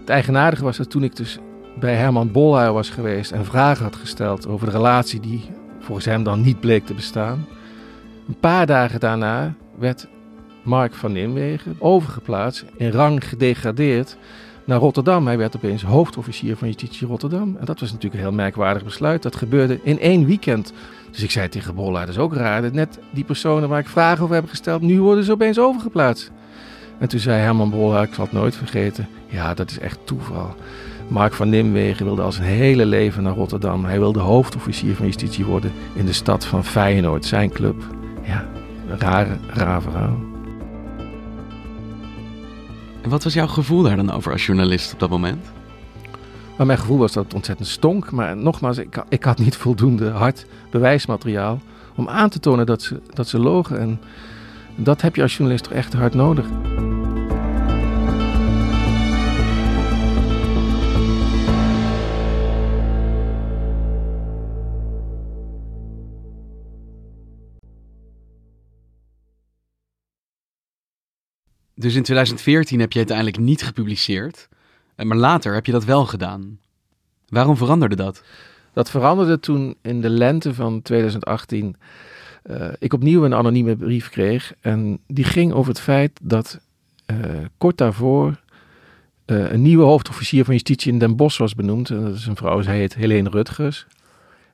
Het 0.00 0.08
eigenaardige 0.08 0.64
was 0.64 0.76
dat 0.76 0.90
toen 0.90 1.02
ik 1.02 1.16
dus 1.16 1.38
bij 1.80 1.94
Herman 1.94 2.32
Bolhuijer 2.32 2.72
was 2.72 2.90
geweest 2.90 3.32
en 3.32 3.44
vragen 3.44 3.84
had 3.84 3.96
gesteld 3.96 4.46
over 4.46 4.66
de 4.66 4.72
relatie 4.72 5.20
die 5.20 5.50
volgens 5.80 6.06
hem 6.06 6.22
dan 6.22 6.40
niet 6.40 6.60
bleek 6.60 6.86
te 6.86 6.94
bestaan. 6.94 7.46
Een 8.28 8.38
paar 8.40 8.66
dagen 8.66 9.00
daarna 9.00 9.54
werd 9.78 10.08
Mark 10.62 10.94
van 10.94 11.12
Nimwegen 11.12 11.76
overgeplaatst, 11.78 12.64
in 12.76 12.90
rang 12.90 13.28
gedegradeerd 13.28 14.16
naar 14.64 14.78
Rotterdam. 14.78 15.26
Hij 15.26 15.38
werd 15.38 15.56
opeens 15.56 15.82
hoofdofficier 15.82 16.56
van 16.56 16.68
Justitie 16.68 17.06
Rotterdam. 17.06 17.56
En 17.58 17.64
dat 17.64 17.80
was 17.80 17.92
natuurlijk 17.92 18.14
een 18.14 18.28
heel 18.28 18.36
merkwaardig 18.36 18.84
besluit. 18.84 19.22
Dat 19.22 19.36
gebeurde 19.36 19.80
in 19.82 20.00
één 20.00 20.26
weekend. 20.26 20.72
Dus 21.10 21.22
ik 21.22 21.30
zei 21.30 21.48
tegen 21.48 21.74
Bolla, 21.74 22.00
dat 22.00 22.08
is 22.08 22.18
ook 22.18 22.34
raar. 22.34 22.62
Dat 22.62 22.72
net 22.72 22.98
die 23.10 23.24
personen 23.24 23.68
waar 23.68 23.80
ik 23.80 23.88
vragen 23.88 24.22
over 24.22 24.34
heb 24.34 24.48
gesteld, 24.48 24.82
nu 24.82 25.00
worden 25.00 25.24
ze 25.24 25.32
opeens 25.32 25.58
overgeplaatst. 25.58 26.30
En 26.98 27.08
toen 27.08 27.20
zei 27.20 27.40
Herman 27.40 27.70
Bolla, 27.70 28.02
ik 28.02 28.14
zal 28.14 28.24
het 28.24 28.32
nooit 28.32 28.56
vergeten. 28.56 29.08
Ja, 29.26 29.54
dat 29.54 29.70
is 29.70 29.78
echt 29.78 29.98
toeval. 30.04 30.54
Mark 31.08 31.32
van 31.32 31.48
Nimwegen 31.48 32.04
wilde 32.04 32.22
al 32.22 32.32
zijn 32.32 32.48
hele 32.48 32.86
leven 32.86 33.22
naar 33.22 33.34
Rotterdam. 33.34 33.84
Hij 33.84 33.98
wilde 33.98 34.20
hoofdofficier 34.20 34.94
van 34.94 35.06
justitie 35.06 35.44
worden 35.44 35.72
in 35.94 36.06
de 36.06 36.12
stad 36.12 36.44
van 36.44 36.64
Feyenoord, 36.64 37.24
zijn 37.24 37.50
club. 37.50 37.82
Ja, 38.22 38.46
een 38.88 38.98
rare, 38.98 39.36
raar 39.48 39.82
verhaal. 39.82 40.31
Wat 43.12 43.24
was 43.24 43.34
jouw 43.34 43.46
gevoel 43.46 43.82
daar 43.82 43.96
dan 43.96 44.10
over 44.10 44.32
als 44.32 44.46
journalist 44.46 44.92
op 44.92 44.98
dat 44.98 45.10
moment? 45.10 45.46
Maar 46.56 46.66
mijn 46.66 46.78
gevoel 46.78 46.98
was 46.98 47.12
dat 47.12 47.24
het 47.24 47.34
ontzettend 47.34 47.68
stonk. 47.68 48.10
Maar 48.10 48.36
nogmaals, 48.36 48.78
ik, 48.78 49.04
ik 49.08 49.24
had 49.24 49.38
niet 49.38 49.56
voldoende 49.66 50.10
hard 50.10 50.46
bewijsmateriaal 50.70 51.60
om 51.94 52.08
aan 52.08 52.28
te 52.28 52.40
tonen 52.40 52.66
dat 52.66 52.82
ze, 52.82 53.00
dat 53.14 53.28
ze 53.28 53.38
logen. 53.38 53.78
En 53.78 54.00
dat 54.76 55.00
heb 55.00 55.16
je 55.16 55.22
als 55.22 55.36
journalist 55.36 55.64
toch 55.64 55.72
echt 55.72 55.92
hard 55.92 56.14
nodig. 56.14 56.46
Dus 71.82 71.94
in 71.94 72.02
2014 72.02 72.80
heb 72.80 72.92
je 72.92 72.98
uiteindelijk 72.98 73.38
niet 73.38 73.62
gepubliceerd, 73.62 74.48
maar 74.96 75.16
later 75.16 75.54
heb 75.54 75.66
je 75.66 75.72
dat 75.72 75.84
wel 75.84 76.06
gedaan. 76.06 76.58
Waarom 77.28 77.56
veranderde 77.56 77.96
dat? 77.96 78.22
Dat 78.72 78.90
veranderde 78.90 79.40
toen 79.40 79.76
in 79.82 80.00
de 80.00 80.10
lente 80.10 80.54
van 80.54 80.82
2018 80.82 81.76
uh, 82.50 82.66
ik 82.78 82.92
opnieuw 82.92 83.24
een 83.24 83.34
anonieme 83.34 83.76
brief 83.76 84.08
kreeg. 84.08 84.54
En 84.60 84.98
die 85.06 85.24
ging 85.24 85.52
over 85.52 85.72
het 85.72 85.80
feit 85.80 86.20
dat 86.22 86.60
uh, 87.06 87.16
kort 87.58 87.78
daarvoor 87.78 88.40
een 89.26 89.62
nieuwe 89.62 89.84
hoofdofficier 89.84 90.44
van 90.44 90.54
justitie 90.54 90.92
in 90.92 90.98
Den 90.98 91.16
Bosch 91.16 91.38
was 91.38 91.54
benoemd. 91.54 91.90
En 91.90 92.04
dat 92.04 92.14
is 92.14 92.26
een 92.26 92.36
vrouw, 92.36 92.62
zij 92.62 92.76
heet 92.76 92.94
Helene 92.94 93.30
Rutgers. 93.30 93.86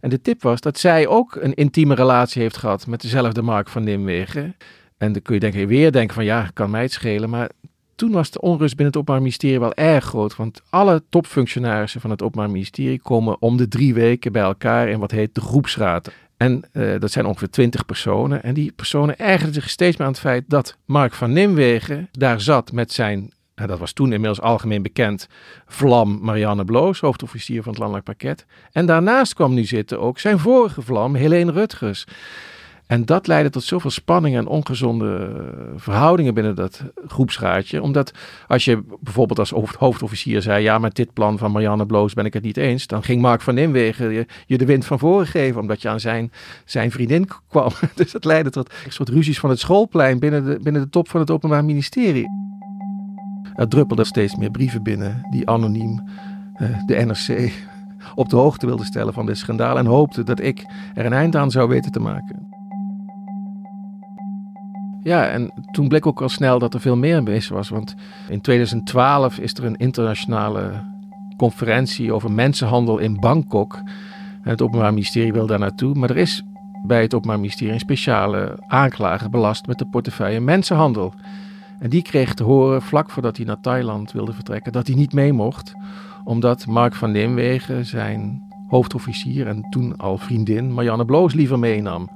En 0.00 0.11
de 0.11 0.23
tip 0.23 0.42
was 0.42 0.61
dat 0.61 0.78
zij 0.78 1.06
ook 1.06 1.37
een 1.40 1.54
intieme 1.54 1.94
relatie 1.94 2.42
heeft 2.42 2.56
gehad 2.56 2.87
met 2.87 3.00
dezelfde 3.00 3.42
Mark 3.42 3.68
van 3.68 3.85
Nimwegen. 3.85 4.56
En 4.99 5.12
dan 5.12 5.23
kun 5.23 5.35
je 5.35 5.40
denken, 5.40 5.67
weer 5.67 5.93
denken 5.93 6.14
van 6.14 6.25
ja, 6.25 6.50
kan 6.55 6.71
mij 6.71 6.83
het 6.83 6.93
schelen. 6.93 7.31
Maar 7.31 7.50
toen 7.95 8.12
was 8.12 8.31
de 8.31 8.40
onrust 8.40 8.76
binnen 8.76 8.87
het 8.87 8.97
Openbaar 8.97 9.23
Ministerie 9.23 9.61
wel 9.61 9.75
erg 9.75 10.05
groot. 10.05 10.37
Want 10.37 10.62
alle 10.71 11.02
topfunctionarissen 11.09 12.00
van 12.00 12.11
het 12.11 12.23
Openbaar 12.23 12.50
Ministerie 12.50 13.00
komen 13.00 13.43
om 13.43 13.57
de 13.57 13.69
drie 13.69 13.95
weken 13.95 14.33
bij 14.33 14.43
elkaar 14.43 14.88
in 14.88 14.99
wat 14.99 15.11
heet 15.11 15.35
de 15.35 15.40
groepsraad. 15.40 16.11
En 16.37 16.64
uh, 16.73 17.00
dat 17.00 17.11
zijn 17.11 17.26
ongeveer 17.26 17.50
twintig 17.50 17.87
personen. 17.87 18.43
En 18.43 18.55
die 18.55 18.73
personen 18.73 19.19
ergerden 19.19 19.55
zich 19.55 19.71
steeds 19.71 19.97
meer 19.97 20.07
aan 20.07 20.12
het 20.12 20.23
feit 20.23 20.45
dat 20.47 20.76
Mark 20.85 21.14
van 21.14 21.33
Nimwegen 21.33 22.09
daar 22.12 22.40
zat 22.40 22.73
met 22.73 22.93
zijn, 22.93 23.33
nou, 23.55 23.69
dat 23.69 23.78
was 23.78 23.93
toen 23.93 24.12
inmiddels 24.12 24.40
algemeen 24.40 24.83
bekend, 24.83 25.28
vlam 25.67 26.19
Marianne 26.23 26.64
Bloos, 26.64 27.00
hoofdofficier 27.00 27.62
van 27.62 27.71
het 27.71 27.81
landelijk 27.81 28.07
pakket. 28.07 28.47
En 28.73 28.87
daarnaast 28.87 29.35
kwam 29.35 29.55
nu 29.55 29.64
zitten 29.64 30.00
ook 30.00 30.19
zijn 30.19 30.38
vorige 30.38 30.83
vlam, 30.83 31.14
Helene 31.14 31.52
Rutgers. 31.52 32.07
En 32.88 33.04
dat 33.04 33.26
leidde 33.26 33.50
tot 33.50 33.64
zoveel 33.64 33.90
spanning 33.90 34.37
en 34.37 34.47
ongezonde 34.47 35.45
verhoudingen 35.76 36.35
binnen 36.35 36.54
dat 36.54 36.83
groepsraadje. 37.07 37.83
Omdat 37.83 38.12
als 38.47 38.64
je 38.64 38.85
bijvoorbeeld 39.00 39.38
als 39.38 39.50
hoofdofficier 39.78 40.42
zei: 40.42 40.62
Ja, 40.62 40.78
met 40.78 40.95
dit 40.95 41.12
plan 41.12 41.38
van 41.38 41.52
Marianne 41.52 41.87
Bloos 41.87 42.14
ben 42.14 42.25
ik 42.25 42.33
het 42.33 42.42
niet 42.42 42.57
eens. 42.57 42.87
Dan 42.87 43.02
ging 43.02 43.21
Mark 43.23 43.40
van 43.40 43.54
Nimwegen 43.54 44.11
je, 44.11 44.26
je 44.47 44.59
de 44.59 44.64
wind 44.64 44.85
van 44.85 44.99
voren 44.99 45.26
geven, 45.26 45.61
omdat 45.61 45.83
je 45.83 45.88
aan 45.88 46.00
zijn, 46.00 46.33
zijn 46.64 46.90
vriendin 46.90 47.28
kwam. 47.49 47.71
Dus 47.95 48.12
dat 48.12 48.25
leidde 48.25 48.50
tot 48.50 48.73
een 48.85 48.92
soort 48.92 49.09
ruzies 49.09 49.38
van 49.38 49.50
het 49.50 49.59
schoolplein 49.59 50.18
binnen 50.18 50.45
de, 50.45 50.59
binnen 50.62 50.83
de 50.83 50.88
top 50.88 51.09
van 51.09 51.21
het 51.21 51.30
Openbaar 51.30 51.64
Ministerie. 51.64 52.26
Er 53.54 53.68
druppelden 53.68 54.07
steeds 54.07 54.37
meer 54.37 54.50
brieven 54.50 54.83
binnen 54.83 55.26
die 55.30 55.49
anoniem 55.49 56.09
uh, 56.57 56.68
de 56.87 56.95
NRC 56.95 57.52
op 58.14 58.28
de 58.28 58.37
hoogte 58.37 58.66
wilde 58.66 58.85
stellen 58.85 59.12
van 59.12 59.26
dit 59.26 59.38
schandaal 59.38 59.78
en 59.78 59.87
hoopte 59.87 60.23
dat 60.23 60.40
ik 60.40 60.66
er 60.95 61.07
een 61.07 61.12
eind 61.12 61.37
aan 61.37 61.50
zou 61.50 61.68
weten 61.68 61.92
te 61.92 62.00
maken. 62.00 62.49
Ja, 65.09 65.29
en 65.29 65.53
toen 65.71 65.88
bleek 65.88 66.07
ook 66.07 66.23
al 66.23 66.29
snel 66.29 66.59
dat 66.59 66.75
er 66.75 66.81
veel 66.81 66.97
meer 66.97 67.23
mis 67.23 67.49
was. 67.49 67.69
Want 67.69 67.95
in 68.29 68.41
2012 68.41 69.38
is 69.38 69.55
er 69.55 69.65
een 69.65 69.77
internationale 69.77 70.71
conferentie 71.37 72.12
over 72.12 72.33
mensenhandel 72.33 72.99
in 72.99 73.21
Bangkok. 73.21 73.75
En 74.43 74.50
het 74.50 74.62
Openbaar 74.62 74.93
Ministerie 74.93 75.33
wil 75.33 75.47
daar 75.47 75.59
naartoe. 75.59 75.95
Maar 75.95 76.11
er 76.11 76.17
is 76.17 76.43
bij 76.87 77.03
het 77.03 77.15
Openbaar 77.15 77.38
Ministerie 77.38 77.73
een 77.73 77.81
speciale 77.81 78.59
aanklager 78.67 79.31
belast 79.31 79.67
met 79.67 79.79
de 79.79 79.87
portefeuille 79.87 80.41
mensenhandel. 80.41 81.12
En 81.79 81.91
die 81.91 82.03
kreeg 82.03 82.35
te 82.35 82.45
horen, 82.45 82.83
vlak 82.83 83.11
voordat 83.11 83.37
hij 83.37 83.47
naar 83.47 83.61
Thailand 83.61 84.12
wilde 84.12 84.33
vertrekken, 84.33 84.73
dat 84.73 84.87
hij 84.87 84.97
niet 84.97 85.12
mee 85.12 85.33
mocht. 85.33 85.75
Omdat 86.25 86.67
Mark 86.67 86.95
van 86.95 87.11
Nimwegen 87.11 87.87
zijn 87.87 88.43
hoofdofficier 88.67 89.47
en 89.47 89.67
toen 89.71 89.97
al 89.97 90.19
vriendin 90.19 90.75
Marianne 90.75 91.05
Bloos 91.05 91.35
liever 91.35 91.59
meenam. 91.59 92.09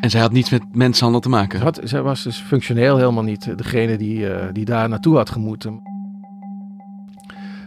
En 0.00 0.10
zij 0.10 0.20
had 0.20 0.32
niets 0.32 0.50
met 0.50 0.74
mensenhandel 0.76 1.20
te 1.20 1.28
maken? 1.28 1.74
Zij 1.82 2.02
was 2.02 2.22
dus 2.22 2.38
functioneel 2.38 2.96
helemaal 2.96 3.22
niet 3.22 3.58
degene 3.58 3.96
die, 3.96 4.18
uh, 4.18 4.44
die 4.52 4.64
daar 4.64 4.88
naartoe 4.88 5.16
had 5.16 5.30
gemoeten. 5.30 5.82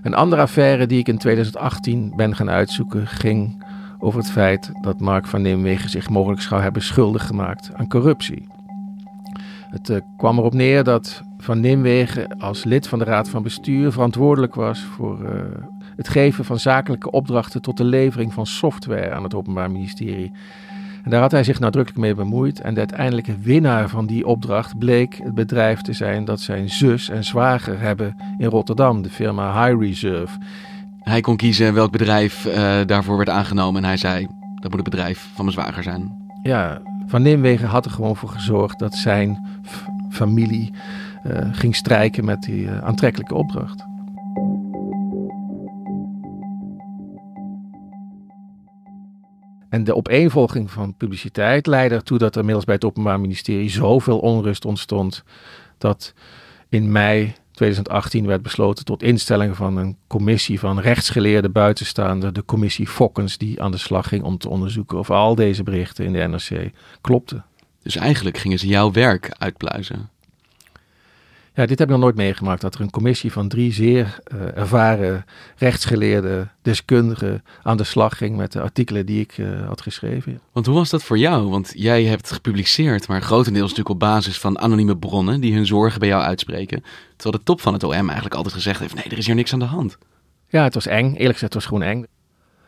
Een 0.01 0.13
andere 0.13 0.41
affaire 0.41 0.85
die 0.85 0.99
ik 0.99 1.07
in 1.07 1.17
2018 1.17 2.13
ben 2.15 2.35
gaan 2.35 2.49
uitzoeken 2.49 3.07
ging 3.07 3.63
over 3.99 4.19
het 4.19 4.31
feit 4.31 4.71
dat 4.81 4.99
Mark 4.99 5.27
van 5.27 5.41
Nimwegen 5.41 5.89
zich 5.89 6.09
mogelijk 6.09 6.41
zou 6.41 6.61
hebben 6.61 6.81
schuldig 6.81 7.27
gemaakt 7.27 7.73
aan 7.73 7.87
corruptie. 7.87 8.47
Het 9.69 9.89
uh, 9.89 9.97
kwam 10.17 10.37
erop 10.37 10.53
neer 10.53 10.83
dat 10.83 11.21
Van 11.37 11.59
Nimwegen 11.59 12.37
als 12.37 12.63
lid 12.63 12.87
van 12.87 12.99
de 12.99 13.05
Raad 13.05 13.29
van 13.29 13.43
Bestuur 13.43 13.91
verantwoordelijk 13.91 14.55
was 14.55 14.79
voor 14.79 15.19
het 15.95 16.07
geven 16.07 16.45
van 16.45 16.59
zakelijke 16.59 17.11
opdrachten 17.11 17.61
tot 17.61 17.77
de 17.77 17.83
levering 17.83 18.33
van 18.33 18.45
software 18.45 19.11
aan 19.11 19.23
het 19.23 19.33
Openbaar 19.33 19.71
Ministerie. 19.71 20.31
En 21.03 21.09
daar 21.09 21.21
had 21.21 21.31
hij 21.31 21.43
zich 21.43 21.59
nadrukkelijk 21.59 22.01
mee 22.01 22.15
bemoeid. 22.15 22.61
En 22.61 22.73
de 22.73 22.79
uiteindelijke 22.79 23.37
winnaar 23.37 23.89
van 23.89 24.05
die 24.05 24.25
opdracht 24.25 24.77
bleek 24.77 25.19
het 25.23 25.33
bedrijf 25.33 25.81
te 25.81 25.93
zijn 25.93 26.25
dat 26.25 26.41
zijn 26.41 26.69
zus 26.69 27.09
en 27.09 27.23
zwager 27.23 27.79
hebben 27.79 28.15
in 28.37 28.47
Rotterdam, 28.47 29.01
de 29.01 29.09
firma 29.09 29.65
High 29.65 29.79
Reserve. 29.79 30.37
Hij 30.99 31.21
kon 31.21 31.35
kiezen 31.35 31.73
welk 31.73 31.91
bedrijf 31.91 32.45
uh, 32.45 32.55
daarvoor 32.85 33.17
werd 33.17 33.29
aangenomen 33.29 33.81
en 33.81 33.87
hij 33.87 33.97
zei, 33.97 34.27
dat 34.55 34.71
moet 34.71 34.79
het 34.79 34.89
bedrijf 34.89 35.29
van 35.33 35.45
mijn 35.45 35.57
zwager 35.57 35.83
zijn. 35.83 36.11
Ja, 36.43 36.81
Van 37.05 37.21
Nimwegen 37.21 37.67
had 37.67 37.85
er 37.85 37.91
gewoon 37.91 38.15
voor 38.15 38.29
gezorgd 38.29 38.79
dat 38.79 38.95
zijn 38.95 39.45
familie 40.09 40.73
uh, 41.27 41.37
ging 41.51 41.75
strijken 41.75 42.25
met 42.25 42.41
die 42.41 42.65
uh, 42.65 42.77
aantrekkelijke 42.77 43.35
opdracht. 43.35 43.85
En 49.73 49.83
de 49.83 49.95
opeenvolging 49.95 50.71
van 50.71 50.97
publiciteit 50.97 51.67
leidde 51.67 51.95
ertoe 51.95 52.17
dat 52.17 52.31
er 52.31 52.37
inmiddels 52.37 52.65
bij 52.65 52.75
het 52.75 52.85
Openbaar 52.85 53.19
Ministerie 53.19 53.69
zoveel 53.69 54.19
onrust 54.19 54.65
ontstond. 54.65 55.23
dat 55.77 56.13
in 56.69 56.91
mei 56.91 57.33
2018 57.51 58.25
werd 58.25 58.41
besloten 58.41 58.85
tot 58.85 59.03
instelling 59.03 59.55
van 59.55 59.77
een 59.77 59.97
commissie 60.07 60.59
van 60.59 60.79
rechtsgeleerde 60.79 61.49
buitenstaanders, 61.49 62.33
de 62.33 62.45
commissie 62.45 62.87
Fokkens, 62.87 63.37
die 63.37 63.61
aan 63.61 63.71
de 63.71 63.77
slag 63.77 64.07
ging 64.07 64.23
om 64.23 64.37
te 64.37 64.49
onderzoeken 64.49 64.97
of 64.97 65.09
al 65.09 65.35
deze 65.35 65.63
berichten 65.63 66.05
in 66.05 66.13
de 66.13 66.27
NRC 66.27 66.71
klopten. 67.01 67.45
Dus 67.83 67.95
eigenlijk 67.95 68.37
gingen 68.37 68.59
ze 68.59 68.67
jouw 68.67 68.91
werk 68.91 69.35
uitpluizen. 69.37 70.09
Ja, 71.55 71.65
dit 71.65 71.79
heb 71.79 71.87
ik 71.87 71.93
nog 71.93 72.03
nooit 72.03 72.15
meegemaakt. 72.15 72.61
Dat 72.61 72.75
er 72.75 72.81
een 72.81 72.89
commissie 72.89 73.31
van 73.31 73.47
drie 73.47 73.73
zeer 73.73 74.19
uh, 74.33 74.57
ervaren 74.57 75.25
rechtsgeleerde 75.57 76.47
deskundigen 76.61 77.43
aan 77.63 77.77
de 77.77 77.83
slag 77.83 78.17
ging 78.17 78.37
met 78.37 78.51
de 78.51 78.61
artikelen 78.61 79.05
die 79.05 79.19
ik 79.19 79.37
uh, 79.37 79.67
had 79.67 79.81
geschreven. 79.81 80.39
Want 80.51 80.65
hoe 80.65 80.75
was 80.75 80.89
dat 80.89 81.03
voor 81.03 81.17
jou? 81.17 81.49
Want 81.49 81.71
jij 81.75 82.03
hebt 82.03 82.31
gepubliceerd, 82.31 83.07
maar 83.07 83.21
grotendeels 83.21 83.69
natuurlijk 83.69 83.95
op 83.95 83.99
basis 83.99 84.39
van 84.39 84.59
anonieme 84.59 84.97
bronnen 84.97 85.41
die 85.41 85.53
hun 85.53 85.65
zorgen 85.65 85.99
bij 85.99 86.09
jou 86.09 86.23
uitspreken. 86.23 86.83
Terwijl 87.15 87.37
de 87.37 87.43
top 87.43 87.61
van 87.61 87.73
het 87.73 87.83
OM 87.83 87.91
eigenlijk 87.93 88.35
altijd 88.35 88.53
gezegd 88.53 88.79
heeft: 88.79 88.95
nee, 88.95 89.03
er 89.09 89.17
is 89.17 89.25
hier 89.25 89.35
niks 89.35 89.53
aan 89.53 89.59
de 89.59 89.65
hand. 89.65 89.97
Ja, 90.47 90.63
het 90.63 90.73
was 90.73 90.87
eng. 90.87 91.05
Eerlijk 91.05 91.33
gezegd, 91.33 91.41
het 91.41 91.53
was 91.53 91.65
gewoon 91.65 91.83
eng. 91.83 92.05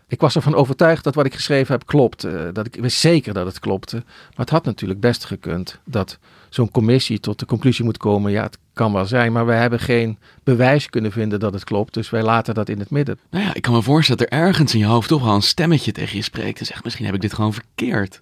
Ik 0.07 0.21
was 0.21 0.35
ervan 0.35 0.55
overtuigd 0.55 1.03
dat 1.03 1.15
wat 1.15 1.25
ik 1.25 1.33
geschreven 1.33 1.73
heb 1.73 1.85
klopt. 1.85 2.25
Uh, 2.25 2.41
dat 2.53 2.65
ik 2.65 2.75
wist 2.75 2.99
zeker 2.99 3.33
dat 3.33 3.45
het 3.45 3.59
klopte. 3.59 3.95
Maar 4.05 4.33
het 4.35 4.49
had 4.49 4.65
natuurlijk 4.65 4.99
best 4.99 5.25
gekund 5.25 5.79
dat 5.85 6.19
zo'n 6.49 6.71
commissie 6.71 7.19
tot 7.19 7.39
de 7.39 7.45
conclusie 7.45 7.85
moet 7.85 7.97
komen: 7.97 8.31
ja, 8.31 8.43
het 8.43 8.57
kan 8.73 8.93
wel 8.93 9.05
zijn, 9.05 9.31
maar 9.31 9.45
wij 9.45 9.59
hebben 9.59 9.79
geen 9.79 10.17
bewijs 10.43 10.89
kunnen 10.89 11.11
vinden 11.11 11.39
dat 11.39 11.53
het 11.53 11.63
klopt. 11.63 11.93
Dus 11.93 12.09
wij 12.09 12.23
laten 12.23 12.53
dat 12.53 12.69
in 12.69 12.79
het 12.79 12.89
midden. 12.89 13.19
Nou 13.29 13.43
ja, 13.43 13.53
ik 13.53 13.61
kan 13.61 13.73
me 13.73 13.81
voorstellen 13.81 14.21
dat 14.21 14.31
er 14.31 14.39
ergens 14.39 14.73
in 14.73 14.79
je 14.79 14.85
hoofd 14.85 15.07
toch 15.07 15.23
wel 15.23 15.35
een 15.35 15.41
stemmetje 15.41 15.91
tegen 15.91 16.17
je 16.17 16.23
spreekt 16.23 16.59
en 16.59 16.65
zegt: 16.65 16.83
misschien 16.83 17.05
heb 17.05 17.15
ik 17.15 17.21
dit 17.21 17.33
gewoon 17.33 17.53
verkeerd. 17.53 18.21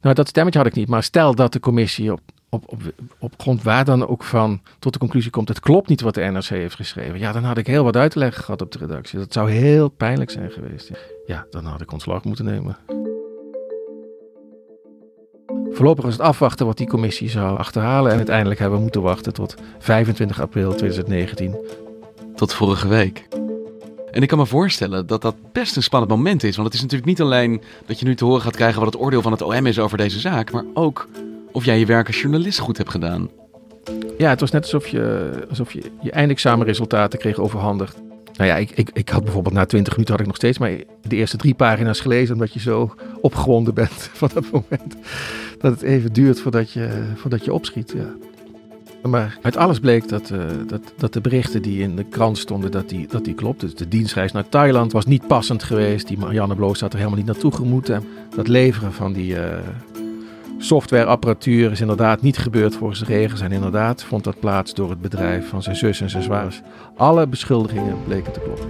Nou, 0.00 0.14
dat 0.14 0.28
stemmetje 0.28 0.58
had 0.58 0.68
ik 0.68 0.74
niet. 0.74 0.88
Maar 0.88 1.02
stel 1.02 1.34
dat 1.34 1.52
de 1.52 1.60
commissie 1.60 2.12
op, 2.12 2.20
op, 2.50 2.64
op, 2.66 2.80
op 3.18 3.34
grond 3.36 3.62
waar 3.62 3.84
dan 3.84 4.08
ook 4.08 4.24
van 4.24 4.60
tot 4.78 4.92
de 4.92 4.98
conclusie 4.98 5.30
komt: 5.30 5.48
het 5.48 5.60
klopt 5.60 5.88
niet 5.88 6.00
wat 6.00 6.14
de 6.14 6.20
NRC 6.20 6.44
heeft 6.44 6.74
geschreven. 6.74 7.18
Ja, 7.18 7.32
dan 7.32 7.44
had 7.44 7.58
ik 7.58 7.66
heel 7.66 7.84
wat 7.84 7.96
uit 7.96 8.10
te 8.10 8.18
leggen 8.18 8.44
gehad 8.44 8.62
op 8.62 8.72
de 8.72 8.78
redactie. 8.78 9.18
Dat 9.18 9.32
zou 9.32 9.50
heel 9.50 9.88
pijnlijk 9.88 10.30
zijn 10.30 10.50
geweest. 10.50 10.90
Ja, 11.26 11.46
dan 11.50 11.64
had 11.64 11.80
ik 11.80 11.92
ontslag 11.92 12.24
moeten 12.24 12.44
nemen. 12.44 12.76
Voorlopig 15.70 16.04
is 16.04 16.12
het 16.12 16.22
afwachten 16.22 16.66
wat 16.66 16.76
die 16.76 16.86
commissie 16.86 17.28
zou 17.28 17.58
achterhalen. 17.58 18.10
En 18.10 18.16
uiteindelijk 18.16 18.60
hebben 18.60 18.76
we 18.76 18.82
moeten 18.84 19.02
wachten 19.02 19.32
tot 19.32 19.54
25 19.78 20.40
april 20.40 20.74
2019. 20.74 21.56
Tot 22.34 22.54
vorige 22.54 22.88
week. 22.88 23.28
En 24.10 24.22
ik 24.22 24.28
kan 24.28 24.38
me 24.38 24.46
voorstellen 24.46 25.06
dat 25.06 25.22
dat 25.22 25.34
best 25.52 25.76
een 25.76 25.82
spannend 25.82 26.12
moment 26.12 26.42
is. 26.42 26.56
Want 26.56 26.66
het 26.66 26.76
is 26.76 26.82
natuurlijk 26.82 27.10
niet 27.10 27.20
alleen 27.20 27.62
dat 27.86 27.98
je 28.00 28.06
nu 28.06 28.14
te 28.14 28.24
horen 28.24 28.42
gaat 28.42 28.56
krijgen 28.56 28.82
wat 28.82 28.92
het 28.92 29.02
oordeel 29.02 29.22
van 29.22 29.32
het 29.32 29.42
OM 29.42 29.66
is 29.66 29.78
over 29.78 29.98
deze 29.98 30.20
zaak. 30.20 30.52
Maar 30.52 30.64
ook 30.74 31.08
of 31.52 31.64
jij 31.64 31.78
je 31.78 31.86
werk 31.86 32.06
als 32.06 32.20
journalist 32.20 32.58
goed 32.58 32.76
hebt 32.76 32.90
gedaan. 32.90 33.28
Ja, 34.18 34.28
het 34.30 34.40
was 34.40 34.50
net 34.50 34.62
alsof 34.62 34.86
je 34.86 35.30
alsof 35.48 35.72
je, 35.72 35.82
je 36.00 36.10
eindexamenresultaten 36.10 37.18
kreeg 37.18 37.38
overhandigd. 37.38 37.96
Nou 38.36 38.52
ja, 38.52 38.56
ik, 38.56 38.70
ik, 38.70 38.90
ik 38.92 39.08
had 39.08 39.24
bijvoorbeeld 39.24 39.54
na 39.54 39.64
20 39.64 39.92
minuten 39.92 40.14
had 40.14 40.22
ik 40.22 40.28
nog 40.28 40.36
steeds 40.36 40.58
maar 40.58 40.70
de 41.02 41.16
eerste 41.16 41.36
drie 41.36 41.54
pagina's 41.54 42.00
gelezen. 42.00 42.34
Omdat 42.34 42.52
je 42.52 42.60
zo 42.60 42.94
opgewonden 43.20 43.74
bent 43.74 44.10
van 44.20 44.30
dat 44.34 44.50
moment. 44.50 44.96
Dat 45.58 45.72
het 45.72 45.82
even 45.82 46.12
duurt 46.12 46.40
voordat 46.40 46.72
je, 46.72 47.02
voordat 47.14 47.44
je 47.44 47.52
opschiet. 47.52 47.94
Ja. 47.96 48.14
Maar 49.08 49.38
uit 49.42 49.56
alles 49.56 49.78
bleek 49.78 50.08
dat, 50.08 50.30
uh, 50.30 50.40
dat, 50.66 50.80
dat 50.96 51.12
de 51.12 51.20
berichten 51.20 51.62
die 51.62 51.82
in 51.82 51.96
de 51.96 52.04
krant 52.04 52.38
stonden, 52.38 52.70
dat 52.70 52.88
die, 52.88 53.06
dat 53.08 53.24
die 53.24 53.34
klopt. 53.34 53.60
Dus 53.60 53.74
de 53.74 53.88
dienstreis 53.88 54.32
naar 54.32 54.48
Thailand 54.48 54.92
was 54.92 55.06
niet 55.06 55.26
passend 55.26 55.62
geweest. 55.62 56.08
Die 56.08 56.18
Marianne 56.18 56.54
Bloos 56.54 56.80
had 56.80 56.92
er 56.92 56.98
helemaal 56.98 57.18
niet 57.18 57.28
naartoe 57.28 57.52
gemoeten. 57.52 58.04
Dat 58.36 58.48
leveren 58.48 58.92
van 58.92 59.12
die 59.12 59.34
uh, 59.34 59.42
softwareapparatuur 60.60 61.70
is 61.70 61.80
inderdaad 61.80 62.22
niet 62.22 62.38
gebeurd 62.38 62.74
volgens 62.76 62.98
de 62.98 63.04
regels. 63.04 63.40
En 63.40 63.52
inderdaad 63.52 64.02
vond 64.02 64.24
dat 64.24 64.40
plaats 64.40 64.74
door 64.74 64.90
het 64.90 65.00
bedrijf 65.00 65.48
van 65.48 65.62
zijn 65.62 65.76
zus 65.76 66.00
en 66.00 66.10
zijn 66.10 66.22
zwaars. 66.22 66.60
Alle 66.96 67.26
beschuldigingen 67.26 68.04
bleken 68.04 68.32
te 68.32 68.40
kloppen. 68.40 68.68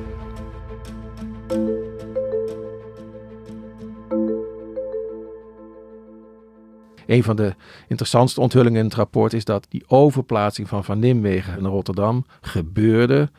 Een 7.06 7.22
van 7.22 7.36
de 7.36 7.54
interessantste 7.88 8.40
onthullingen 8.40 8.78
in 8.78 8.84
het 8.84 8.94
rapport 8.94 9.32
is 9.32 9.44
dat 9.44 9.66
die 9.68 9.84
overplaatsing 9.86 10.68
van 10.68 10.84
Van 10.84 10.98
Nimwegen 10.98 11.62
naar 11.62 11.72
Rotterdam 11.72 12.24
gebeurde 12.40 13.30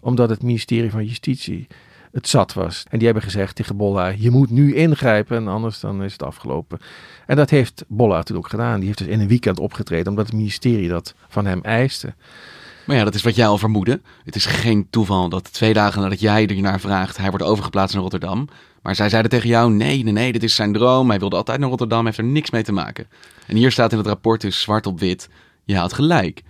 omdat 0.00 0.28
het 0.28 0.42
ministerie 0.42 0.90
van 0.90 1.04
Justitie 1.04 1.66
het 2.12 2.28
zat 2.28 2.52
was. 2.52 2.84
En 2.88 2.96
die 2.98 3.06
hebben 3.06 3.24
gezegd 3.24 3.56
tegen 3.56 3.76
Bolla, 3.76 4.06
je 4.06 4.30
moet 4.30 4.50
nu 4.50 4.74
ingrijpen 4.74 5.36
en 5.36 5.48
anders 5.48 5.80
dan 5.80 6.02
is 6.02 6.12
het 6.12 6.22
afgelopen. 6.22 6.78
En 7.26 7.36
dat 7.36 7.50
heeft 7.50 7.84
Bolla 7.88 8.22
toen 8.22 8.36
ook 8.36 8.48
gedaan. 8.48 8.76
Die 8.76 8.86
heeft 8.86 8.98
dus 8.98 9.06
in 9.06 9.20
een 9.20 9.28
weekend 9.28 9.58
opgetreden 9.58 10.08
omdat 10.08 10.26
het 10.26 10.34
ministerie 10.34 10.88
dat 10.88 11.14
van 11.28 11.46
hem 11.46 11.60
eiste. 11.62 12.14
Maar 12.86 12.96
ja, 12.96 13.04
dat 13.04 13.14
is 13.14 13.22
wat 13.22 13.36
jij 13.36 13.46
al 13.46 13.58
vermoedde. 13.58 14.00
Het 14.24 14.36
is 14.36 14.46
geen 14.46 14.86
toeval 14.90 15.28
dat 15.28 15.52
twee 15.52 15.72
dagen 15.72 16.02
nadat 16.02 16.20
jij 16.20 16.46
er 16.46 16.60
naar 16.60 16.80
vraagt, 16.80 17.16
hij 17.16 17.30
wordt 17.30 17.44
overgeplaatst 17.44 17.94
naar 17.94 18.02
Rotterdam. 18.02 18.48
Maar 18.82 18.94
zij 18.94 19.08
zeiden 19.08 19.30
tegen 19.30 19.48
jou: 19.48 19.72
nee, 19.72 20.02
nee, 20.02 20.12
nee, 20.12 20.32
dit 20.32 20.42
is 20.42 20.54
zijn 20.54 20.72
droom. 20.72 21.08
Hij 21.08 21.18
wilde 21.18 21.36
altijd 21.36 21.60
naar 21.60 21.68
Rotterdam, 21.68 22.04
heeft 22.04 22.18
er 22.18 22.24
niks 22.24 22.50
mee 22.50 22.62
te 22.62 22.72
maken. 22.72 23.06
En 23.46 23.56
hier 23.56 23.72
staat 23.72 23.92
in 23.92 23.98
het 23.98 24.06
rapport 24.06 24.40
dus 24.40 24.60
zwart 24.60 24.86
op 24.86 25.00
wit: 25.00 25.28
je 25.64 25.76
had 25.76 25.92
gelijk. 25.92 26.42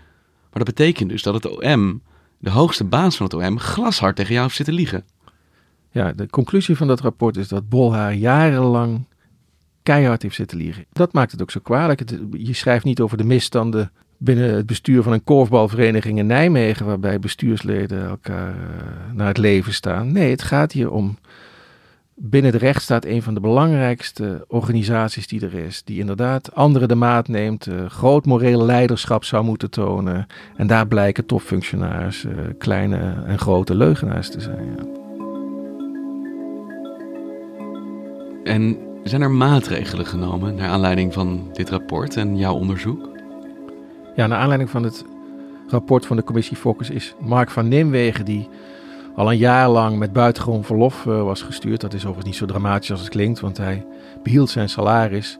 Maar 0.50 0.64
dat 0.64 0.74
betekent 0.74 1.10
dus 1.10 1.22
dat 1.22 1.34
het 1.34 1.48
OM, 1.48 2.02
de 2.38 2.50
hoogste 2.50 2.84
baas 2.84 3.16
van 3.16 3.26
het 3.26 3.34
OM, 3.34 3.58
glashard 3.58 4.16
tegen 4.16 4.32
jou 4.32 4.44
heeft 4.44 4.56
zitten 4.56 4.74
liegen. 4.74 5.04
Ja, 5.90 6.12
de 6.12 6.28
conclusie 6.28 6.76
van 6.76 6.86
dat 6.86 7.00
rapport 7.00 7.36
is 7.36 7.48
dat 7.48 7.68
Bolhaar 7.68 8.14
jarenlang 8.14 9.04
keihard 9.82 10.22
heeft 10.22 10.34
zitten 10.34 10.58
liegen. 10.58 10.84
Dat 10.92 11.12
maakt 11.12 11.32
het 11.32 11.42
ook 11.42 11.50
zo 11.50 11.60
kwalijk. 11.62 12.02
je 12.32 12.52
schrijft 12.52 12.84
niet 12.84 13.00
over 13.00 13.16
de 13.16 13.24
misstanden 13.24 13.90
binnen 14.18 14.54
het 14.54 14.66
bestuur 14.66 15.02
van 15.02 15.12
een 15.12 15.24
korfbalvereniging 15.24 16.18
in 16.18 16.26
Nijmegen, 16.26 16.86
waarbij 16.86 17.18
bestuursleden 17.18 18.08
elkaar 18.08 18.54
uh, 18.54 18.62
naar 19.12 19.26
het 19.26 19.38
leven 19.38 19.72
staan. 19.72 20.12
Nee, 20.12 20.30
het 20.30 20.42
gaat 20.42 20.72
hier 20.72 20.90
om 20.90 21.18
binnen 22.14 22.52
de 22.52 22.58
rechtsstaat 22.58 23.04
een 23.04 23.22
van 23.22 23.34
de 23.34 23.40
belangrijkste 23.40 24.44
organisaties 24.48 25.26
die 25.26 25.40
er 25.40 25.54
is. 25.54 25.82
Die 25.84 25.98
inderdaad 25.98 26.54
anderen 26.54 26.88
de 26.88 26.94
maat 26.94 27.28
neemt, 27.28 27.66
uh, 27.66 27.86
groot 27.86 28.26
moreel 28.26 28.64
leiderschap 28.64 29.24
zou 29.24 29.44
moeten 29.44 29.70
tonen. 29.70 30.26
En 30.56 30.66
daar 30.66 30.86
blijken 30.86 31.26
topfunctionarissen 31.26 32.38
uh, 32.38 32.44
kleine 32.58 33.22
en 33.26 33.38
grote 33.38 33.74
leugenaars 33.74 34.30
te 34.30 34.40
zijn. 34.40 34.74
Ja. 34.76 35.07
En 38.44 38.76
zijn 39.02 39.22
er 39.22 39.30
maatregelen 39.30 40.06
genomen 40.06 40.54
naar 40.54 40.68
aanleiding 40.68 41.12
van 41.12 41.48
dit 41.52 41.70
rapport 41.70 42.16
en 42.16 42.36
jouw 42.36 42.54
onderzoek? 42.54 43.08
Ja, 44.16 44.26
naar 44.26 44.38
aanleiding 44.38 44.70
van 44.70 44.82
het 44.82 45.04
rapport 45.68 46.06
van 46.06 46.16
de 46.16 46.24
commissie 46.24 46.56
Focus 46.56 46.90
is 46.90 47.14
Mark 47.20 47.50
van 47.50 47.68
Nimwegen, 47.68 48.24
die 48.24 48.48
al 49.14 49.30
een 49.30 49.38
jaar 49.38 49.68
lang 49.68 49.98
met 49.98 50.12
buitengewoon 50.12 50.64
verlof 50.64 51.04
uh, 51.04 51.22
was 51.22 51.42
gestuurd. 51.42 51.80
Dat 51.80 51.92
is 51.92 52.00
overigens 52.00 52.26
niet 52.26 52.36
zo 52.36 52.46
dramatisch 52.46 52.90
als 52.90 53.00
het 53.00 53.08
klinkt, 53.08 53.40
want 53.40 53.56
hij 53.56 53.86
behield 54.22 54.50
zijn 54.50 54.68
salaris. 54.68 55.38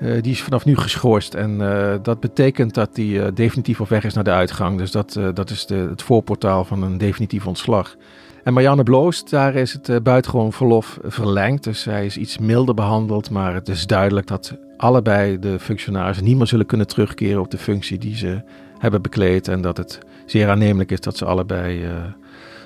Uh, 0.00 0.22
die 0.22 0.32
is 0.32 0.42
vanaf 0.42 0.64
nu 0.64 0.76
geschorst 0.76 1.34
en 1.34 1.60
uh, 1.60 1.94
dat 2.02 2.20
betekent 2.20 2.74
dat 2.74 2.90
hij 2.92 3.32
definitief 3.32 3.80
op 3.80 3.88
weg 3.88 4.04
is 4.04 4.14
naar 4.14 4.24
de 4.24 4.30
uitgang. 4.30 4.78
Dus 4.78 4.90
dat, 4.90 5.20
dat 5.34 5.50
is 5.50 5.66
de, 5.66 5.74
het 5.74 6.02
voorportaal 6.02 6.64
van 6.64 6.82
een 6.82 6.98
definitief 6.98 7.46
ontslag. 7.46 7.96
En 8.44 8.52
Marianne 8.52 8.82
Bloost, 8.82 9.30
daar 9.30 9.54
is 9.54 9.72
het 9.72 10.02
buitengewoon 10.02 10.52
verlof 10.52 10.98
verlengd. 11.02 11.64
Dus 11.64 11.82
zij 11.82 12.06
is 12.06 12.16
iets 12.16 12.38
milder 12.38 12.74
behandeld, 12.74 13.30
maar 13.30 13.54
het 13.54 13.68
is 13.68 13.86
duidelijk 13.86 14.26
dat 14.26 14.56
allebei 14.76 15.38
de 15.38 15.58
functionarissen 15.58 16.24
niet 16.24 16.36
meer 16.36 16.46
zullen 16.46 16.66
kunnen 16.66 16.86
terugkeren 16.86 17.40
op 17.40 17.50
de 17.50 17.58
functie 17.58 17.98
die 17.98 18.16
ze 18.16 18.42
hebben 18.78 19.02
bekleed. 19.02 19.48
En 19.48 19.60
dat 19.60 19.76
het 19.76 19.98
zeer 20.26 20.48
aannemelijk 20.48 20.90
is 20.90 21.00
dat 21.00 21.16
ze 21.16 21.24
allebei 21.24 21.84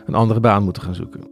een 0.06 0.14
andere 0.14 0.40
baan 0.40 0.62
moeten 0.62 0.82
gaan 0.82 0.94
zoeken. 0.94 1.31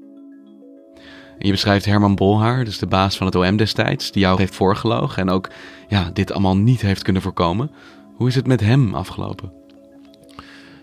Je 1.42 1.50
beschrijft 1.50 1.84
Herman 1.84 2.14
Bolhaar, 2.14 2.64
dus 2.64 2.78
de 2.78 2.86
baas 2.86 3.16
van 3.16 3.26
het 3.26 3.34
OM 3.34 3.56
destijds, 3.56 4.12
die 4.12 4.22
jou 4.22 4.38
heeft 4.38 4.54
voorgelogen 4.54 5.22
en 5.22 5.30
ook 5.30 5.50
ja, 5.88 6.10
dit 6.12 6.32
allemaal 6.32 6.56
niet 6.56 6.80
heeft 6.80 7.02
kunnen 7.02 7.22
voorkomen. 7.22 7.70
Hoe 8.14 8.28
is 8.28 8.34
het 8.34 8.46
met 8.46 8.60
hem 8.60 8.94
afgelopen? 8.94 9.52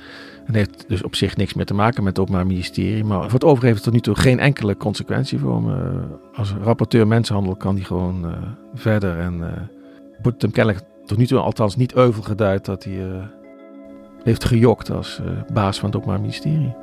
En 0.46 0.54
heeft 0.54 0.86
dus 0.88 1.04
op 1.04 1.16
zich 1.16 1.36
niks 1.36 1.54
meer 1.54 1.66
te 1.66 1.74
maken 1.74 2.04
met 2.04 2.18
het 2.18 2.22
Openbaar 2.22 2.48
Ministerie. 2.48 3.04
Maar 3.04 3.24
voor 3.24 3.32
het 3.32 3.44
overige 3.44 3.66
heeft 3.66 3.78
het 3.78 3.86
tot 3.86 3.94
nu 3.94 4.00
toe 4.00 4.16
geen 4.16 4.40
enkele 4.40 4.78
consequentie 4.78 5.40
voor 5.40 5.56
hem. 5.56 5.74
Eh, 5.74 5.80
als 6.34 6.54
rapporteur 6.64 7.08
mensenhandel 7.08 7.56
kan 7.56 7.76
hij 7.76 7.84
gewoon 7.84 8.26
uh, 8.26 8.32
verder. 8.74 9.20
En 9.20 9.38
uh, 9.38 9.48
wordt 10.22 10.42
hem 10.42 10.52
kennelijk 10.52 10.86
tot 11.08 11.18
nu 11.18 11.28
toe 11.28 11.40
althans 11.40 11.76
niet 11.76 11.94
euvel 11.94 12.24
geduid 12.24 12.66
dat 12.66 12.84
hij 12.84 12.94
uh, 12.94 13.24
heeft 14.24 14.46
gejokt 14.46 14.90
als 14.90 15.22
baas 15.54 15.80
van 15.80 15.90
het 15.90 15.98
Openbaar 15.98 16.22
Ministerie. 16.22 16.76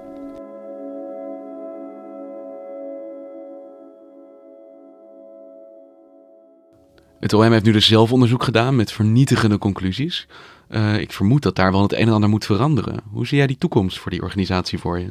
Het 7.20 7.32
OM 7.32 7.52
heeft 7.52 7.64
nu 7.64 7.72
dus 7.72 7.86
zelf 7.86 8.12
onderzoek 8.12 8.42
gedaan 8.42 8.76
met 8.76 8.92
vernietigende 8.92 9.58
conclusies. 9.58 10.26
Uh, 10.70 10.98
ik 10.98 11.12
vermoed 11.12 11.42
dat 11.42 11.56
daar 11.56 11.72
wel 11.72 11.82
het 11.82 11.92
een 11.92 12.06
en 12.06 12.12
ander 12.12 12.28
moet 12.28 12.44
veranderen. 12.44 13.00
Hoe 13.12 13.26
zie 13.26 13.38
jij 13.38 13.46
die 13.46 13.58
toekomst 13.58 13.98
voor 13.98 14.10
die 14.10 14.22
organisatie 14.22 14.78
voor 14.78 14.98
je? 14.98 15.10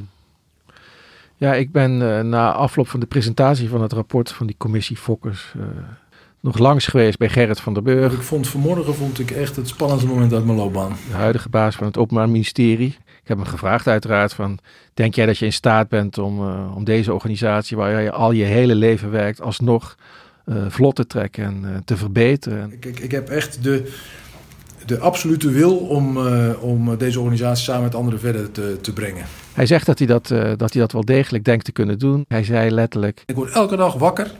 Ja, 1.38 1.53
ik 1.53 1.72
ben 1.72 1.98
na 2.29 2.51
afloop 2.51 2.88
van 2.88 3.00
de 3.00 3.05
presentatie 3.05 3.70
van 3.70 3.82
het 3.82 3.93
rapport 3.93 4.32
van 4.32 4.48
die 4.48 4.55
commissie 4.58 4.98
Fokkers 4.98 5.53
nog 6.44 6.58
langs 6.58 6.88
geweest 6.88 7.18
bij 7.18 7.30
Gerrit 7.30 7.60
van 7.60 7.74
der 7.74 7.84
Burg. 7.84 8.14
Ik 8.14 8.22
vond 8.22 8.48
vanmorgen 8.48 8.96
vond 8.96 9.20
ik 9.20 9.32
echt 9.32 9.56
het 9.56 9.67
spannendste 9.67 10.10
moment 10.10 10.34
uit 10.34 10.46
mijn 10.46 10.58
loopbaan. 10.58 10.96
De 11.10 11.15
huidige 11.15 11.50
baas 11.50 11.76
van 11.76 11.88
het 11.88 11.98
Openbaar 11.98 12.30
Ministerie. 12.30 12.98
Ik 13.06 13.28
heb 13.30 13.38
hem 13.38 13.46
gevraagd 13.46 13.88
uiteraard 13.88 14.34
van, 14.34 14.60
denk 14.94 15.15
jij 15.15 15.26
dat 15.26 15.38
je 15.38 15.46
in 15.46 15.54
staat 15.54 15.89
bent 15.89 16.17
om, 16.17 16.39
om 16.76 16.84
deze 16.84 17.13
organisatie 17.13 17.78
waar 17.78 18.02
je 18.02 18.12
al 18.12 18.32
je 18.32 18.44
hele 18.44 18.76
leven 18.76 19.12
werkt 19.12 19.41
alsnog 19.41 19.96
vlot 20.67 20.96
te 20.96 21.08
trekken 21.08 21.44
en 21.44 21.82
te 21.86 21.98
verbeteren? 21.98 22.72
Ik, 22.72 22.86
ik, 22.86 23.00
ik 23.00 23.12
heb 23.12 23.30
echt 23.30 23.63
de 23.63 23.91
de 24.86 25.00
absolute 25.00 25.52
wil 25.52 25.78
om, 25.78 26.17
om 26.60 26.98
deze 26.98 27.20
organisatie 27.20 27.63
samen 27.63 27.84
met 27.84 27.96
anderen 27.96 28.20
verder 28.20 28.52
te, 28.52 28.78
te 28.82 28.94
brengen. 28.94 29.26
Hij 29.54 29.65
zegt 29.65 29.86
dat 29.86 29.98
hij 29.98 30.08
dat, 30.08 30.28
dat 30.58 30.74
hij 30.74 30.82
dat 30.82 30.91
wel 30.91 31.06
degelijk 31.06 31.44
denkt 31.44 31.65
te 31.65 31.72
kunnen 31.72 32.00
doen. 32.00 32.26
Hij 32.28 32.44
zei 32.44 32.72
letterlijk... 32.72 33.24
Ik 33.26 33.36
word 33.36 33.52
elke 33.52 33.76
dag 33.76 33.94
wakker 33.94 34.32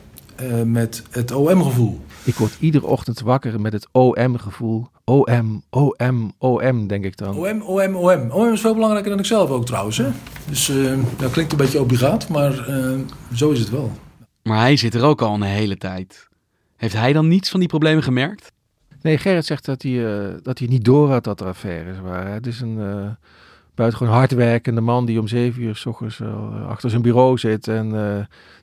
uh, 0.42 0.62
met 0.62 1.02
het 1.10 1.32
OM-gevoel. 1.32 2.00
Ik 2.24 2.34
word 2.34 2.56
iedere 2.60 2.86
ochtend 2.86 3.20
wakker 3.20 3.60
met 3.60 3.72
het 3.72 3.88
OM-gevoel. 3.92 4.86
OM, 5.04 5.62
OM, 5.70 6.32
OM, 6.38 6.86
denk 6.86 7.04
ik 7.04 7.16
dan. 7.16 7.36
OM, 7.36 7.62
OM, 7.62 7.96
OM. 7.96 8.30
OM 8.30 8.52
is 8.52 8.60
veel 8.60 8.74
belangrijker 8.74 9.10
dan 9.10 9.18
ik 9.18 9.26
zelf 9.26 9.50
ook 9.50 9.66
trouwens. 9.66 9.96
Hè? 9.96 10.08
Dus 10.48 10.72
dat 11.16 11.30
klinkt 11.30 11.52
een 11.52 11.58
beetje 11.58 11.80
obligaat, 11.80 12.28
maar 12.28 12.66
zo 13.34 13.50
is 13.50 13.58
het 13.58 13.70
wel. 13.70 13.92
Maar 14.42 14.58
hij 14.58 14.76
zit 14.76 14.94
er 14.94 15.04
ook 15.04 15.22
al 15.22 15.34
een 15.34 15.42
hele 15.42 15.76
tijd. 15.76 16.28
Heeft 16.76 16.94
hij 16.94 17.12
dan 17.12 17.28
niets 17.28 17.50
van 17.50 17.60
die 17.60 17.68
problemen 17.68 18.02
gemerkt? 18.02 18.52
Nee, 19.04 19.18
Gerrit 19.18 19.46
zegt 19.46 19.64
dat 19.64 19.82
hij, 19.82 19.90
uh, 19.90 20.34
dat 20.42 20.58
hij 20.58 20.68
niet 20.68 20.84
door 20.84 21.10
had 21.10 21.24
dat 21.24 21.40
er 21.40 21.46
affaires 21.46 21.98
waren. 22.00 22.32
Het 22.32 22.46
is 22.46 22.60
een 22.60 22.78
uh, 22.78 23.10
buitengewoon 23.74 24.14
hardwerkende 24.14 24.80
man 24.80 25.06
die 25.06 25.20
om 25.20 25.28
zeven 25.28 25.62
uur 25.62 25.76
s 25.76 25.86
ochtends 25.86 26.18
uh, 26.18 26.68
achter 26.68 26.90
zijn 26.90 27.02
bureau 27.02 27.38
zit. 27.38 27.68
En 27.68 27.88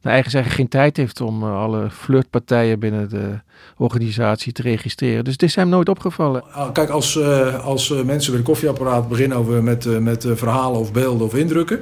naar 0.01 0.13
eigen 0.13 0.31
zeggen 0.31 0.51
geen 0.51 0.67
tijd 0.67 0.97
heeft 0.97 1.21
om 1.21 1.43
alle 1.43 1.89
flirtpartijen 1.89 2.79
binnen 2.79 3.09
de 3.09 3.39
organisatie 3.77 4.53
te 4.53 4.61
registreren. 4.61 5.23
Dus 5.23 5.33
het 5.33 5.43
is 5.43 5.55
hem 5.55 5.69
nooit 5.69 5.89
opgevallen. 5.89 6.43
Ah, 6.51 6.71
kijk, 6.71 6.89
als, 6.89 7.23
als 7.63 7.89
mensen 7.89 8.31
bij 8.31 8.39
een 8.39 8.45
koffieapparaat 8.45 9.09
beginnen 9.09 9.37
over 9.37 9.63
met, 9.63 10.01
met 10.01 10.25
verhalen 10.33 10.79
of 10.79 10.91
beelden 10.91 11.25
of 11.25 11.35
indrukken. 11.35 11.79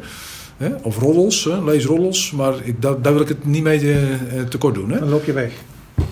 Hè, 0.58 0.76
of 0.82 1.00
roddels, 1.00 1.44
hè, 1.44 1.64
lees 1.64 1.86
roddels. 1.86 2.32
Maar 2.32 2.54
ik, 2.64 2.82
daar, 2.82 3.02
daar 3.02 3.14
wil 3.14 3.22
ik 3.22 3.28
het 3.28 3.46
niet 3.46 3.64
mee 3.64 4.08
tekort 4.50 4.76
doen. 4.76 4.90
Hè? 4.90 5.00
Dan 5.00 5.10
loop 5.10 5.26
je 5.26 5.34
weg. 5.34 5.52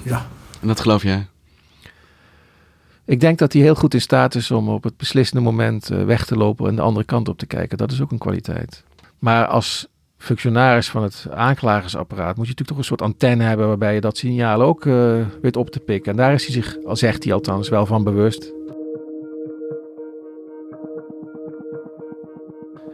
Ja. 0.04 0.28
En 0.62 0.68
dat 0.68 0.80
geloof 0.80 1.04
jij? 1.04 1.28
Ik 3.08 3.20
denk 3.20 3.38
dat 3.38 3.54
hij 3.54 3.62
heel 3.62 3.76
goed 3.76 3.94
in 3.94 4.02
staat 4.02 4.36
is 4.36 4.52
om 4.52 4.70
op 4.70 4.84
het 4.84 4.98
beslissende 4.98 5.44
moment 5.44 5.92
uh, 5.92 6.04
weg 6.04 6.26
te 6.26 6.36
lopen 6.36 6.68
en 6.68 6.76
de 6.76 6.82
andere 6.82 7.06
kant 7.06 7.30
op 7.30 7.38
te 7.38 7.46
kijken. 7.46 7.78
Dat 7.78 7.92
is 7.92 8.02
ook 8.02 8.12
een 8.12 8.18
kwaliteit. 8.18 8.84
Maar 9.20 9.46
als 9.46 9.88
functionaris 10.18 10.90
van 10.90 11.04
het 11.04 11.28
aanklagersapparaat 11.30 12.38
moet 12.38 12.48
je 12.48 12.52
natuurlijk 12.52 12.68
toch 12.68 12.78
een 12.78 12.84
soort 12.84 13.02
antenne 13.02 13.44
hebben 13.44 13.68
waarbij 13.68 13.94
je 13.94 14.02
dat 14.02 14.18
signaal 14.18 14.62
ook 14.62 14.86
uh, 14.86 15.26
weet 15.42 15.56
op 15.56 15.70
te 15.70 15.80
pikken. 15.80 16.12
En 16.12 16.18
daar 16.18 16.34
is 16.34 16.46
hij 16.46 16.54
zich, 16.54 16.78
zegt 16.92 17.24
hij 17.24 17.34
althans, 17.34 17.70
wel 17.70 17.86
van 17.86 18.04
bewust. 18.04 18.54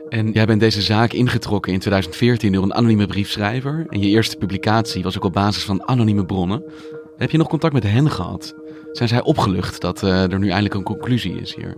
En 0.10 0.32
jij 0.32 0.45
bent 0.45 0.60
deze 0.60 0.82
zaak 0.82 1.13
ingetrokken 1.13 1.73
in 1.73 1.80
2014 1.80 2.52
door 2.52 2.63
een 2.63 2.73
anonieme 2.73 3.08
briefschrijver. 3.08 3.86
En 3.89 3.99
je 3.99 4.08
eerste 4.08 4.38
publicatie 4.38 5.04
was 5.04 5.17
ook 5.17 5.23
op 5.23 5.34
basis 5.34 5.63
van 5.63 5.88
anonieme 5.88 6.26
bronnen. 6.26 6.63
Heb 7.17 7.32
je 7.32 7.38
nog 7.38 7.47
contact 7.47 7.73
met 7.73 7.84
hen 7.84 8.12
gehad? 8.12 8.56
Zijn 8.93 9.10
zij 9.10 9.21
opgelucht 9.21 9.82
dat 9.82 10.01
uh, 10.03 10.32
er 10.32 10.39
nu 10.39 10.47
eindelijk 10.47 10.73
een 10.73 10.84
conclusie 10.84 11.41
is 11.41 11.56
hier? 11.56 11.77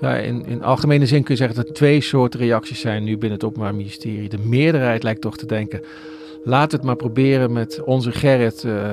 Ja, 0.00 0.16
in, 0.16 0.46
in 0.46 0.62
algemene 0.62 1.06
zin 1.06 1.22
kun 1.22 1.34
je 1.34 1.40
zeggen 1.40 1.56
dat 1.56 1.68
er 1.68 1.74
twee 1.74 2.00
soorten 2.00 2.40
reacties 2.40 2.80
zijn 2.80 3.04
nu 3.04 3.10
binnen 3.10 3.38
het 3.38 3.44
Openbaar 3.44 3.74
Ministerie. 3.74 4.28
De 4.28 4.38
meerderheid 4.38 5.02
lijkt 5.02 5.20
toch 5.20 5.36
te 5.36 5.46
denken, 5.46 5.82
laat 6.44 6.72
het 6.72 6.82
maar 6.82 6.96
proberen 6.96 7.52
met 7.52 7.82
onze 7.84 8.12
Gerrit 8.12 8.64
uh, 8.64 8.92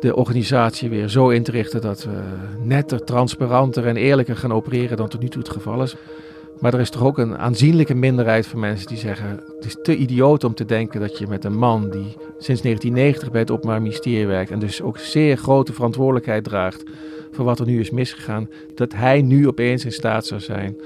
de 0.00 0.16
organisatie 0.16 0.88
weer 0.88 1.08
zo 1.08 1.28
in 1.28 1.42
te 1.42 1.50
richten 1.50 1.80
dat 1.80 2.04
we 2.04 2.22
netter, 2.62 3.04
transparanter 3.04 3.86
en 3.86 3.96
eerlijker 3.96 4.36
gaan 4.36 4.52
opereren 4.52 4.96
dan 4.96 5.08
tot 5.08 5.20
nu 5.20 5.28
toe 5.28 5.42
het 5.42 5.50
geval 5.50 5.82
is. 5.82 5.96
Maar 6.60 6.74
er 6.74 6.80
is 6.80 6.90
toch 6.90 7.02
ook 7.02 7.18
een 7.18 7.38
aanzienlijke 7.38 7.94
minderheid 7.94 8.46
van 8.46 8.60
mensen 8.60 8.88
die 8.88 8.98
zeggen: 8.98 9.40
het 9.56 9.64
is 9.64 9.76
te 9.82 9.96
idioot 9.96 10.44
om 10.44 10.54
te 10.54 10.64
denken 10.64 11.00
dat 11.00 11.18
je 11.18 11.26
met 11.26 11.44
een 11.44 11.56
man 11.56 11.90
die 11.90 12.16
sinds 12.38 12.62
1990 12.62 13.30
bij 13.30 13.40
het 13.40 13.50
Openbaar 13.50 13.82
Ministerie 13.82 14.26
werkt 14.26 14.50
en 14.50 14.58
dus 14.58 14.82
ook 14.82 14.98
zeer 14.98 15.36
grote 15.36 15.72
verantwoordelijkheid 15.72 16.44
draagt 16.44 16.82
voor 17.32 17.44
wat 17.44 17.58
er 17.58 17.66
nu 17.66 17.80
is 17.80 17.90
misgegaan, 17.90 18.48
dat 18.74 18.92
hij 18.92 19.22
nu 19.22 19.48
opeens 19.48 19.84
in 19.84 19.92
staat 19.92 20.26
zou 20.26 20.40
zijn 20.40 20.76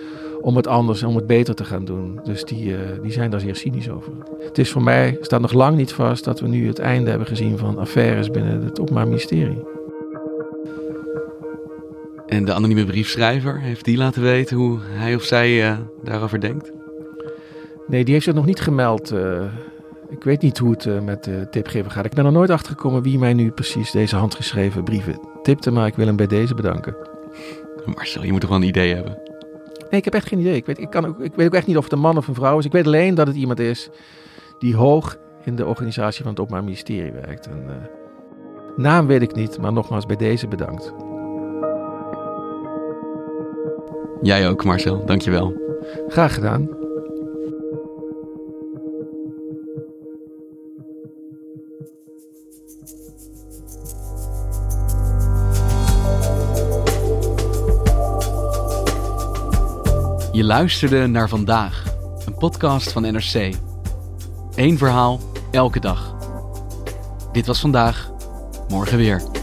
om 0.40 0.56
het 0.56 0.66
anders, 0.66 1.02
om 1.02 1.16
het 1.16 1.26
beter 1.26 1.54
te 1.54 1.64
gaan 1.64 1.84
doen. 1.84 2.20
Dus 2.24 2.44
die, 2.44 2.66
uh, 2.66 2.78
die 3.02 3.12
zijn 3.12 3.30
daar 3.30 3.40
zeer 3.40 3.56
cynisch 3.56 3.90
over. 3.90 4.12
Het 4.38 4.58
is 4.58 4.70
voor 4.70 4.82
mij, 4.82 5.18
staat 5.20 5.40
nog 5.40 5.52
lang 5.52 5.76
niet 5.76 5.92
vast 5.92 6.24
dat 6.24 6.40
we 6.40 6.48
nu 6.48 6.66
het 6.66 6.78
einde 6.78 7.10
hebben 7.10 7.28
gezien 7.28 7.58
van 7.58 7.78
affaires 7.78 8.30
binnen 8.30 8.64
het 8.64 8.80
Openbaar 8.80 9.06
Ministerie. 9.06 9.62
En 12.34 12.44
de 12.44 12.52
anonieme 12.52 12.84
briefschrijver, 12.84 13.60
heeft 13.60 13.84
die 13.84 13.96
laten 13.96 14.22
weten 14.22 14.56
hoe 14.56 14.78
hij 14.82 15.14
of 15.14 15.22
zij 15.22 15.70
eh, 15.70 15.78
daarover 16.02 16.40
denkt? 16.40 16.72
Nee, 17.86 18.04
die 18.04 18.12
heeft 18.12 18.24
zich 18.24 18.34
nog 18.34 18.46
niet 18.46 18.60
gemeld. 18.60 19.10
Eh. 19.10 19.42
Ik 20.08 20.24
weet 20.24 20.42
niet 20.42 20.58
hoe 20.58 20.70
het 20.70 20.86
eh, 20.86 21.00
met 21.00 21.24
de 21.24 21.46
tipgever 21.50 21.90
gaat. 21.90 22.04
Ik 22.04 22.14
ben 22.14 22.24
er 22.24 22.32
nooit 22.32 22.50
achter 22.50 22.72
gekomen 22.72 23.02
wie 23.02 23.18
mij 23.18 23.32
nu 23.34 23.50
precies 23.50 23.90
deze 23.90 24.16
handgeschreven 24.16 24.84
brieven 24.84 25.20
tipte, 25.42 25.70
maar 25.70 25.86
ik 25.86 25.94
wil 25.94 26.06
hem 26.06 26.16
bij 26.16 26.26
deze 26.26 26.54
bedanken. 26.54 26.96
Marcel, 27.84 28.24
je 28.24 28.32
moet 28.32 28.40
toch 28.40 28.50
wel 28.50 28.58
een 28.58 28.66
idee 28.66 28.94
hebben? 28.94 29.18
Nee, 29.90 30.00
ik 30.00 30.04
heb 30.04 30.14
echt 30.14 30.28
geen 30.28 30.38
idee. 30.38 30.56
Ik 30.56 30.66
weet, 30.66 30.78
ik, 30.78 30.90
kan 30.90 31.06
ook, 31.06 31.20
ik 31.20 31.34
weet 31.34 31.46
ook 31.46 31.54
echt 31.54 31.66
niet 31.66 31.76
of 31.76 31.84
het 31.84 31.92
een 31.92 31.98
man 31.98 32.16
of 32.16 32.28
een 32.28 32.34
vrouw 32.34 32.58
is. 32.58 32.64
Ik 32.64 32.72
weet 32.72 32.86
alleen 32.86 33.14
dat 33.14 33.26
het 33.26 33.36
iemand 33.36 33.58
is 33.58 33.88
die 34.58 34.76
hoog 34.76 35.16
in 35.44 35.56
de 35.56 35.66
organisatie 35.66 36.22
van 36.22 36.30
het 36.30 36.40
Openbaar 36.40 36.64
Ministerie 36.64 37.12
werkt. 37.12 37.46
En, 37.46 37.88
naam 38.76 39.06
weet 39.06 39.22
ik 39.22 39.34
niet, 39.34 39.58
maar 39.58 39.72
nogmaals 39.72 40.06
bij 40.06 40.16
deze 40.16 40.48
bedankt. 40.48 40.92
Jij 44.24 44.48
ook, 44.48 44.64
Marcel. 44.64 45.06
Dankjewel. 45.06 45.52
Graag 46.08 46.34
gedaan. 46.34 46.68
Je 60.32 60.44
luisterde 60.44 61.06
naar 61.06 61.28
vandaag, 61.28 61.84
een 62.26 62.34
podcast 62.34 62.92
van 62.92 63.02
NRC. 63.02 63.54
Eén 64.54 64.78
verhaal, 64.78 65.20
elke 65.50 65.80
dag. 65.80 66.16
Dit 67.32 67.46
was 67.46 67.60
vandaag, 67.60 68.10
morgen 68.68 68.96
weer. 68.96 69.33